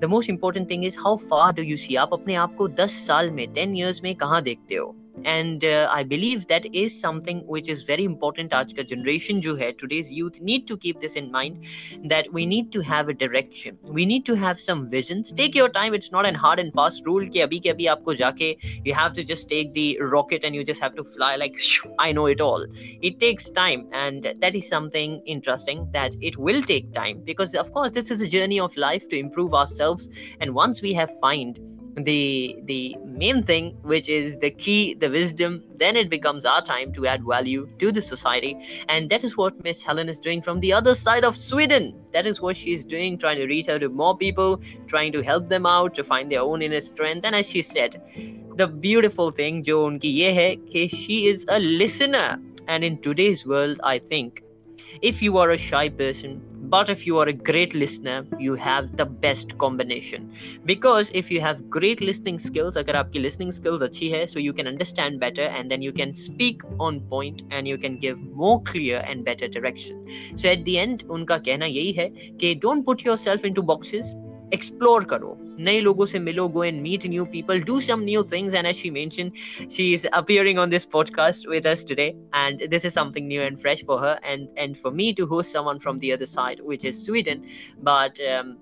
the 0.00 0.08
most 0.08 0.28
important 0.28 0.68
thing 0.68 0.84
is 0.90 0.98
how 1.04 1.16
far 1.16 1.52
do 1.52 1.62
you 1.62 1.76
see 1.76 1.96
आप 1.96 2.12
अपने 2.12 2.34
आप 2.46 2.54
को 2.56 2.68
10 2.82 2.98
साल 3.06 3.30
में 3.38 3.46
10 3.60 3.78
years 3.82 4.02
में 4.02 4.14
कहाँ 4.24 4.42
देखते 4.42 4.74
हो 4.74 4.94
and 5.25 5.63
uh, 5.63 5.89
i 5.91 6.03
believe 6.03 6.47
that 6.47 6.65
is 6.73 6.99
something 6.99 7.39
which 7.47 7.69
is 7.69 7.83
very 7.83 8.03
important 8.03 8.51
aaj 8.51 8.75
ka 8.79 8.83
generation 8.83 9.41
jo 9.41 9.55
hai 9.61 9.71
today's 9.83 10.11
youth 10.11 10.39
need 10.41 10.67
to 10.67 10.77
keep 10.77 10.99
this 11.05 11.15
in 11.15 11.31
mind 11.31 11.59
that 12.03 12.31
we 12.33 12.45
need 12.45 12.71
to 12.71 12.81
have 12.81 13.09
a 13.09 13.13
direction. 13.13 13.77
We 13.97 14.05
need 14.05 14.25
to 14.25 14.35
have 14.35 14.59
some 14.59 14.87
visions. 14.89 15.31
Take 15.31 15.55
your 15.55 15.69
time. 15.69 15.93
It's 15.93 16.11
not 16.11 16.25
an 16.25 16.35
hard 16.35 16.59
and 16.59 16.73
fast 16.73 17.05
rule 17.05 17.27
ki 17.27 17.45
you 18.83 18.93
have 18.93 19.13
to 19.13 19.23
just 19.23 19.49
take 19.49 19.73
the 19.73 19.99
rocket 20.01 20.43
and 20.43 20.55
you 20.55 20.63
just 20.63 20.81
have 20.81 20.95
to 20.95 21.03
fly 21.03 21.35
like 21.35 21.57
i 21.99 22.11
know 22.11 22.25
it 22.25 22.41
all. 22.41 22.65
It 23.01 23.19
takes 23.19 23.49
time 23.49 23.87
and 23.91 24.33
that 24.39 24.55
is 24.55 24.67
something 24.67 25.21
interesting 25.25 25.89
that 25.93 26.15
it 26.21 26.37
will 26.37 26.61
take 26.61 26.91
time 26.93 27.21
because 27.23 27.53
of 27.53 27.71
course 27.73 27.91
this 27.91 28.11
is 28.11 28.21
a 28.21 28.27
journey 28.27 28.59
of 28.59 28.75
life 28.77 29.07
to 29.09 29.17
improve 29.17 29.53
ourselves 29.53 30.09
and 30.39 30.53
once 30.53 30.81
we 30.81 30.93
have 30.93 31.11
find 31.19 31.59
the 31.97 32.55
the 32.65 32.95
main 33.05 33.41
thing 33.41 33.75
which 33.81 34.07
is 34.07 34.37
the 34.37 34.51
key 34.51 34.93
the 34.93 35.09
wisdom 35.09 35.63
then 35.77 35.95
it 35.95 36.09
becomes 36.09 36.45
our 36.45 36.61
time 36.61 36.93
to 36.93 37.07
add 37.07 37.23
value 37.23 37.67
to 37.79 37.91
the 37.91 38.01
society. 38.01 38.57
And 38.87 39.09
that 39.09 39.23
is 39.23 39.35
what 39.35 39.63
miss 39.63 39.81
helen 39.81 40.09
is 40.09 40.19
doing 40.19 40.41
from 40.41 40.59
the 40.59 40.73
other 40.73 40.93
side 40.93 41.23
of 41.23 41.35
sweden. 41.35 41.95
That 42.13 42.27
is 42.27 42.41
what 42.41 42.55
she's 42.57 42.85
doing 42.85 43.17
trying 43.17 43.37
to 43.37 43.47
reach 43.47 43.69
out 43.69 43.81
to 43.81 43.89
more 43.89 44.15
people 44.15 44.61
trying 44.87 45.11
to 45.13 45.21
help 45.21 45.49
them 45.49 45.65
out 45.65 45.95
to 45.95 46.03
find 46.03 46.31
their 46.31 46.41
own 46.41 46.61
inner 46.61 46.81
strength. 46.81 47.25
And 47.25 47.35
as 47.35 47.49
she 47.49 47.61
said 47.61 48.01
the 48.55 48.67
beautiful 48.67 49.31
thing 49.31 49.63
jo 49.63 49.89
unki 49.89 50.13
ye 50.13 50.33
hai 50.35 50.57
कि 50.73 50.89
she 50.89 51.27
is 51.27 51.45
a 51.49 51.59
listener. 51.59 52.39
And 52.67 52.83
in 52.83 52.97
today's 52.99 53.45
world 53.45 53.79
i 53.83 53.97
think 53.97 54.43
if 55.01 55.21
you 55.21 55.37
are 55.37 55.51
a 55.51 55.57
shy 55.57 55.89
person 55.89 56.41
but 56.75 56.89
if 56.89 57.05
you 57.07 57.17
are 57.17 57.27
a 57.29 57.33
great 57.33 57.73
listener 57.73 58.25
you 58.39 58.55
have 58.55 58.95
the 58.97 59.05
best 59.05 59.57
combination. 59.57 60.31
Because 60.65 61.11
if 61.13 61.31
you 61.31 61.41
have 61.41 61.69
great 61.69 62.01
listening 62.01 62.39
skills 62.39 62.77
agar 62.81 62.97
aapki 63.01 63.21
listening 63.25 63.51
skills 63.51 63.85
achhi 63.87 64.11
hai 64.15 64.25
so 64.25 64.39
you 64.39 64.53
can 64.53 64.67
understand 64.73 65.19
better 65.25 65.47
and 65.59 65.71
then 65.71 65.81
you 65.81 65.93
can 66.01 66.13
speak 66.13 66.61
on 66.79 66.99
point 67.15 67.43
and 67.51 67.67
you 67.67 67.77
can 67.77 67.97
give 68.05 68.21
more 68.43 68.61
clear 68.71 69.03
and 69.07 69.23
better 69.23 69.47
direction. 69.47 70.05
So 70.35 70.49
at 70.49 70.65
the 70.65 70.77
end 70.85 71.05
unka 71.17 71.41
kehna 71.49 71.73
yahi 71.79 71.97
hai 72.01 72.09
कि 72.43 72.59
don't 72.67 72.85
put 72.91 73.05
yourself 73.09 73.45
into 73.51 73.67
boxes 73.73 74.15
explore 74.51 75.03
karo 75.05 75.37
naye 75.67 75.83
logo 75.83 76.05
se 76.05 76.19
milo 76.19 76.47
go 76.47 76.61
and 76.61 76.81
meet 76.81 77.05
new 77.13 77.25
people 77.25 77.59
do 77.59 77.79
some 77.81 78.03
new 78.05 78.23
things 78.23 78.53
and 78.53 78.67
as 78.67 78.77
she 78.77 78.89
mentioned 78.89 79.31
she 79.69 79.93
is 79.93 80.07
appearing 80.13 80.57
on 80.57 80.69
this 80.69 80.85
podcast 80.85 81.47
with 81.47 81.65
us 81.65 81.83
today 81.83 82.15
and 82.33 82.59
this 82.69 82.85
is 82.85 82.93
something 82.93 83.27
new 83.27 83.41
and 83.41 83.59
fresh 83.59 83.83
for 83.83 83.99
her 83.99 84.19
and 84.23 84.47
and 84.57 84.77
for 84.77 84.91
me 84.91 85.13
to 85.13 85.27
host 85.27 85.51
someone 85.51 85.79
from 85.79 85.99
the 85.99 86.13
other 86.13 86.25
side 86.25 86.59
which 86.61 86.85
is 86.85 87.03
sweden 87.03 87.43
but 87.81 88.19
um, 88.29 88.57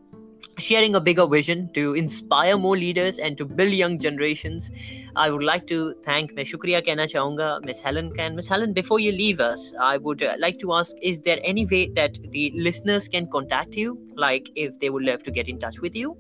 sharing 0.58 0.96
a 0.96 1.02
bigger 1.02 1.26
vision 1.28 1.70
to 1.74 1.94
inspire 1.94 2.58
more 2.58 2.78
leaders 2.78 3.18
and 3.18 3.38
to 3.38 3.46
build 3.46 3.74
young 3.74 4.00
generations. 4.00 4.72
I 5.16 5.30
would 5.30 5.44
like 5.44 5.68
to 5.68 5.96
thank 6.04 6.34
Ms. 6.34 6.50
Shukriya 6.52 6.86
Kehna 6.86 7.08
Chahunga, 7.12 7.64
Ms. 7.64 7.80
Helen 7.80 8.14
Can. 8.14 8.36
Ms. 8.36 8.48
Helen, 8.48 8.74
before 8.74 9.00
you 9.00 9.12
leave 9.12 9.40
us, 9.40 9.74
I 9.80 9.98
would 9.98 10.24
uh, 10.24 10.36
like 10.40 10.60
to 10.60 10.74
ask 10.74 10.96
Is 11.02 11.20
there 11.20 11.40
any 11.44 11.66
way 11.66 11.90
that 11.96 12.18
the 12.32 12.52
listeners 12.56 13.08
can 13.08 13.28
contact 13.28 13.76
you? 13.76 14.00
Like 14.16 14.50
if 14.56 14.80
they 14.80 14.90
would 14.90 15.04
love 15.04 15.24
to 15.24 15.32
get 15.32 15.48
in 15.48 15.60
touch 15.60 15.80
with 15.80 15.96
you? 15.96 16.18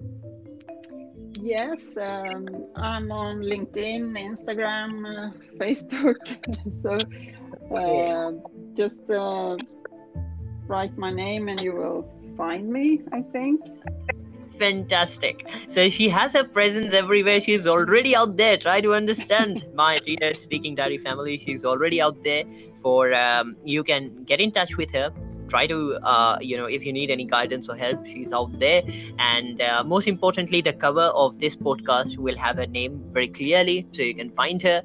Yes, 1.34 1.98
um, 1.98 2.48
I'm 2.76 3.12
on 3.12 3.42
LinkedIn, 3.42 4.18
Instagram, 4.18 5.06
uh, 5.06 5.32
Facebook. 5.58 6.18
so 6.82 6.98
uh, 7.76 8.32
just 8.74 9.10
uh, 9.10 9.58
write 10.68 10.98
my 10.98 11.12
name 11.12 11.48
and 11.50 11.60
you 11.60 11.74
will 11.74 12.16
find 12.36 12.70
me, 12.70 13.02
I 13.12 13.22
think 13.22 13.62
fantastic. 14.58 15.46
So 15.68 15.90
she 15.90 16.10
has 16.10 16.34
her 16.34 16.44
presence 16.44 16.94
everywhere. 16.94 17.40
She's 17.40 17.68
already 17.68 18.16
out 18.16 18.38
there. 18.38 18.58
Try 18.58 18.82
to 18.82 18.94
understand 18.94 19.66
my 19.74 20.00
reader 20.06 20.34
speaking 20.34 20.76
diary 20.76 20.98
family. 20.98 21.38
She's 21.38 21.66
already 21.66 22.02
out 22.02 22.24
there. 22.24 22.44
For 22.82 23.14
um, 23.14 23.56
you 23.64 23.84
can 23.84 24.24
get 24.24 24.40
in 24.40 24.52
touch 24.52 24.78
with 24.78 24.92
her. 24.92 25.12
Try 25.48 25.68
to 25.68 25.96
uh, 26.04 26.38
you 26.42 26.58
know 26.58 26.66
if 26.66 26.86
you 26.86 26.92
need 26.92 27.12
any 27.12 27.26
guidance 27.26 27.70
or 27.70 27.76
help, 27.76 28.06
she's 28.06 28.34
out 28.34 28.58
there. 28.60 28.84
And 29.20 29.62
uh, 29.62 29.84
most 29.84 30.08
importantly, 30.08 30.62
the 30.62 30.74
cover 30.74 31.10
of 31.24 31.40
this 31.40 31.56
podcast 31.56 32.18
will 32.18 32.38
have 32.38 32.58
her 32.58 32.68
name 32.68 33.04
very 33.12 33.28
clearly, 33.28 33.88
so 33.92 34.02
you 34.02 34.16
can 34.16 34.32
find 34.32 34.62
her 34.64 34.82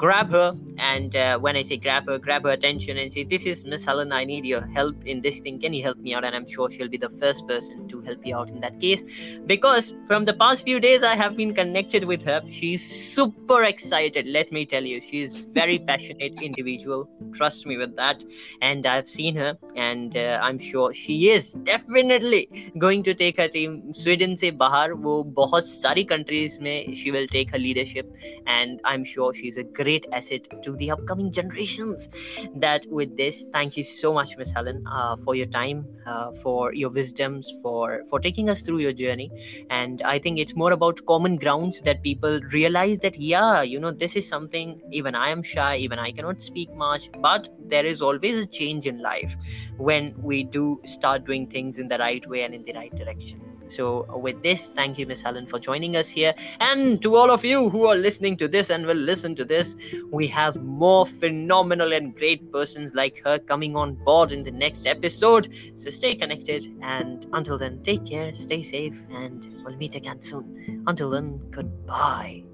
grab 0.00 0.30
her 0.32 0.48
and 0.78 1.14
uh, 1.14 1.38
when 1.38 1.56
i 1.56 1.62
say 1.62 1.76
grab 1.76 2.06
her 2.08 2.18
grab 2.18 2.44
her 2.44 2.52
attention 2.58 2.96
and 2.96 3.12
say 3.12 3.22
this 3.22 3.44
is 3.44 3.64
miss 3.66 3.84
helen 3.84 4.12
i 4.18 4.24
need 4.24 4.46
your 4.46 4.62
help 4.78 5.04
in 5.04 5.20
this 5.20 5.40
thing. 5.40 5.58
Can 5.58 5.74
you 5.74 5.82
help 5.82 5.98
me 5.98 6.14
out? 6.14 6.24
And 6.24 6.34
i'm 6.34 6.46
sure 6.48 6.70
she'll 6.70 6.88
be 6.88 6.96
the 6.96 7.10
first 7.10 7.46
person 7.46 7.88
to 7.88 8.00
help 8.00 8.24
you 8.24 8.36
out 8.36 8.48
in 8.48 8.60
that 8.60 8.80
case. 8.80 9.02
Because 9.46 9.94
from 10.06 10.24
the 10.24 10.34
past 10.42 10.64
few 10.64 10.80
days 10.80 11.02
i 11.02 11.14
have 11.14 11.36
been 11.36 11.54
connected 11.54 12.04
with 12.04 12.24
her. 12.24 12.40
She's 12.50 12.86
super 13.14 13.64
excited 13.64 14.26
let 14.26 14.52
me 14.52 14.64
tell 14.64 14.84
you. 14.84 15.00
She's 15.00 15.34
very 15.34 15.78
passionate 15.90 16.40
individual. 16.40 17.08
Trust 17.34 17.66
me 17.66 17.76
with 17.76 17.96
that. 17.96 18.24
And 18.62 18.86
i've 18.86 19.08
seen 19.08 19.36
her 19.36 19.52
and 19.76 20.16
uh, 20.16 20.38
i'm 20.42 20.58
sure 20.58 20.94
she 20.94 21.30
is 21.30 21.52
definitely 21.74 22.72
going 22.78 23.02
to 23.02 23.14
take 23.14 23.36
her 23.36 23.48
team. 23.48 23.92
Sweden 23.92 24.36
se 24.36 24.52
bahar 24.64 24.94
wo 24.94 25.24
bahut 25.24 25.62
sari 25.62 26.04
countries 26.04 26.58
mein 26.60 26.94
she 26.94 27.10
will 27.10 27.26
take 27.26 27.50
her 27.50 27.58
leadership. 27.58 28.10
And 28.46 28.80
i'm 28.84 29.04
sure 29.04 29.34
she's 29.34 29.56
a 29.56 29.64
great 29.64 29.89
great 29.90 30.06
asset 30.12 30.48
to 30.62 30.76
the 30.76 30.90
upcoming 30.90 31.32
generations. 31.32 32.08
That 32.54 32.86
with 32.90 33.16
this, 33.16 33.46
thank 33.52 33.76
you 33.76 33.84
so 33.84 34.12
much, 34.12 34.36
Miss 34.36 34.52
Helen, 34.52 34.82
uh, 34.90 35.16
for 35.16 35.34
your 35.34 35.46
time, 35.46 35.86
uh, 36.06 36.32
for 36.42 36.72
your 36.74 36.90
wisdoms, 36.90 37.50
for 37.62 38.02
for 38.08 38.20
taking 38.20 38.50
us 38.50 38.62
through 38.62 38.78
your 38.78 38.92
journey. 38.92 39.30
And 39.70 40.02
I 40.02 40.18
think 40.18 40.38
it's 40.38 40.54
more 40.56 40.72
about 40.72 41.04
common 41.06 41.36
grounds 41.36 41.80
that 41.82 42.02
people 42.02 42.40
realize 42.52 43.00
that 43.00 43.18
yeah, 43.18 43.62
you 43.62 43.78
know, 43.80 43.90
this 43.90 44.16
is 44.16 44.28
something. 44.28 44.80
Even 44.92 45.14
I 45.14 45.28
am 45.30 45.42
shy, 45.42 45.76
even 45.76 45.98
I 45.98 46.10
cannot 46.12 46.42
speak 46.42 46.74
much, 46.74 47.08
but 47.28 47.48
there 47.74 47.86
is 47.86 48.02
always 48.02 48.42
a 48.44 48.46
change 48.46 48.86
in 48.86 49.00
life 49.02 49.36
when 49.78 50.14
we 50.22 50.44
do 50.44 50.80
start 50.84 51.24
doing 51.24 51.46
things 51.46 51.78
in 51.78 51.88
the 51.88 51.98
right 51.98 52.26
way 52.28 52.42
and 52.44 52.54
in 52.54 52.62
the 52.62 52.72
right 52.72 52.94
direction. 52.94 53.49
So, 53.70 54.06
with 54.18 54.42
this, 54.42 54.72
thank 54.72 54.98
you, 54.98 55.06
Miss 55.06 55.22
Helen, 55.22 55.46
for 55.46 55.58
joining 55.58 55.96
us 55.96 56.08
here. 56.08 56.34
And 56.60 57.00
to 57.02 57.16
all 57.16 57.30
of 57.30 57.44
you 57.44 57.70
who 57.70 57.86
are 57.86 57.96
listening 57.96 58.36
to 58.38 58.48
this 58.48 58.70
and 58.70 58.86
will 58.86 58.96
listen 58.96 59.34
to 59.36 59.44
this, 59.44 59.76
we 60.10 60.26
have 60.28 60.56
more 60.62 61.06
phenomenal 61.06 61.92
and 61.92 62.14
great 62.14 62.50
persons 62.52 62.94
like 62.94 63.20
her 63.24 63.38
coming 63.38 63.76
on 63.76 63.94
board 64.04 64.32
in 64.32 64.42
the 64.42 64.50
next 64.50 64.86
episode. 64.86 65.48
So, 65.74 65.90
stay 65.90 66.14
connected. 66.14 66.66
And 66.82 67.26
until 67.32 67.58
then, 67.58 67.82
take 67.82 68.04
care, 68.04 68.34
stay 68.34 68.62
safe, 68.62 69.06
and 69.12 69.48
we'll 69.64 69.76
meet 69.76 69.94
again 69.94 70.20
soon. 70.22 70.84
Until 70.86 71.10
then, 71.10 71.40
goodbye. 71.50 72.44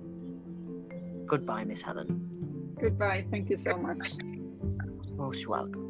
Goodbye, 1.27 1.65
Miss 1.65 1.83
Helen. 1.83 2.75
Goodbye. 2.81 3.25
Thank 3.31 3.51
you 3.51 3.57
so 3.57 3.77
much. 3.77 4.13
Most 5.17 5.49
welcome. 5.49 5.86